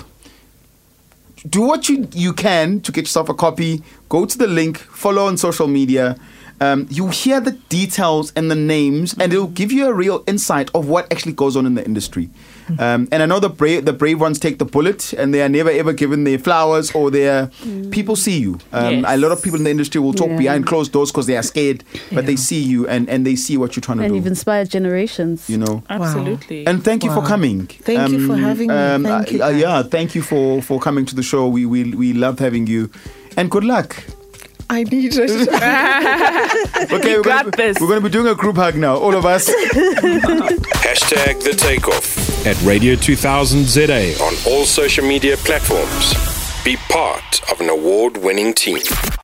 do 1.49 1.61
what 1.61 1.89
you 1.89 2.07
you 2.13 2.33
can 2.33 2.79
to 2.81 2.91
get 2.91 3.01
yourself 3.01 3.29
a 3.29 3.33
copy. 3.33 3.81
Go 4.09 4.25
to 4.25 4.37
the 4.37 4.47
link, 4.47 4.77
follow 4.77 5.25
on 5.25 5.37
social 5.37 5.67
media. 5.67 6.17
Um, 6.61 6.87
you 6.89 7.09
hear 7.09 7.41
the 7.41 7.51
details 7.51 8.31
and 8.35 8.49
the 8.49 8.55
names, 8.55 9.15
and 9.19 9.33
it'll 9.33 9.47
give 9.47 9.71
you 9.71 9.87
a 9.87 9.93
real 9.93 10.23
insight 10.27 10.71
of 10.73 10.87
what 10.87 11.11
actually 11.11 11.33
goes 11.33 11.57
on 11.57 11.65
in 11.65 11.75
the 11.75 11.85
industry. 11.85 12.29
Um, 12.79 13.07
and 13.11 13.21
I 13.23 13.25
know 13.25 13.39
the 13.39 13.49
brave 13.49 13.85
the 13.85 13.93
brave 13.93 14.19
ones 14.21 14.39
take 14.39 14.57
the 14.59 14.65
bullet, 14.65 15.13
and 15.13 15.33
they 15.33 15.41
are 15.41 15.49
never 15.49 15.69
ever 15.69 15.93
given 15.93 16.23
their 16.23 16.37
flowers 16.39 16.91
or 16.95 17.11
their 17.11 17.49
people 17.91 18.15
see 18.15 18.37
you. 18.39 18.59
Um, 18.71 18.93
Yes. 18.93 19.05
A 19.07 19.17
lot 19.17 19.31
of 19.31 19.41
people 19.41 19.57
in 19.59 19.63
the 19.65 19.71
industry 19.71 19.99
will 20.01 20.13
talk 20.13 20.29
Yeah. 20.29 20.37
behind 20.37 20.65
closed 20.67 20.91
doors 20.91 21.11
because 21.11 21.25
they 21.27 21.35
are 21.37 21.43
scared, 21.43 21.83
but 22.11 22.25
they 22.25 22.35
see 22.35 22.59
you 22.61 22.87
and, 22.87 23.09
and 23.09 23.25
they 23.25 23.35
see 23.35 23.57
what 23.57 23.75
you're 23.75 23.81
trying 23.81 23.97
to 23.99 24.03
And 24.03 24.11
do. 24.11 24.15
And 24.17 24.23
you've 24.23 24.27
inspired 24.31 24.69
generations. 24.69 25.49
you 25.49 25.57
know. 25.57 25.83
Absolutely. 25.89 26.65
And 26.67 26.83
thank 26.83 27.03
you 27.03 27.11
for 27.13 27.21
coming. 27.25 27.67
Thank 27.67 28.11
you 28.11 28.27
for 28.27 28.35
having 28.37 28.67
me. 28.69 29.09
Thank 29.09 29.31
you, 29.31 29.43
uh, 29.43 29.49
yeah, 29.49 29.83
thank 29.83 30.15
you 30.15 30.21
for 30.21 30.61
for 30.61 30.79
coming 30.79 31.05
to 31.05 31.15
the 31.15 31.23
show. 31.23 31.47
We 31.47 31.65
we 31.65 31.83
we 31.93 32.13
love 32.13 32.39
having 32.39 32.67
you, 32.67 32.89
and 33.37 33.49
good 33.51 33.63
luck. 33.63 33.95
I 34.69 34.83
need 34.83 35.13
it. 35.15 35.29
Okay, 36.93 37.15
we're 37.17 37.23
got 37.23 37.45
gonna, 37.45 37.57
this. 37.57 37.79
we're 37.79 37.87
going 37.87 38.01
to 38.01 38.07
be 38.09 38.11
doing 38.11 38.27
a 38.27 38.35
group 38.35 38.55
hug 38.55 38.75
now, 38.75 38.95
all 38.97 39.15
of 39.15 39.25
us. 39.25 39.49
Hashtag 40.83 41.43
the 41.43 41.53
takeoff 41.57 42.32
at 42.45 42.61
Radio 42.63 42.95
2000 42.95 43.65
ZA 43.65 44.13
on 44.21 44.33
all 44.45 44.65
social 44.65 45.05
media 45.05 45.37
platforms. 45.37 46.13
Be 46.63 46.75
part 46.89 47.41
of 47.51 47.61
an 47.61 47.69
award 47.69 48.17
winning 48.17 48.53
team. 48.53 49.22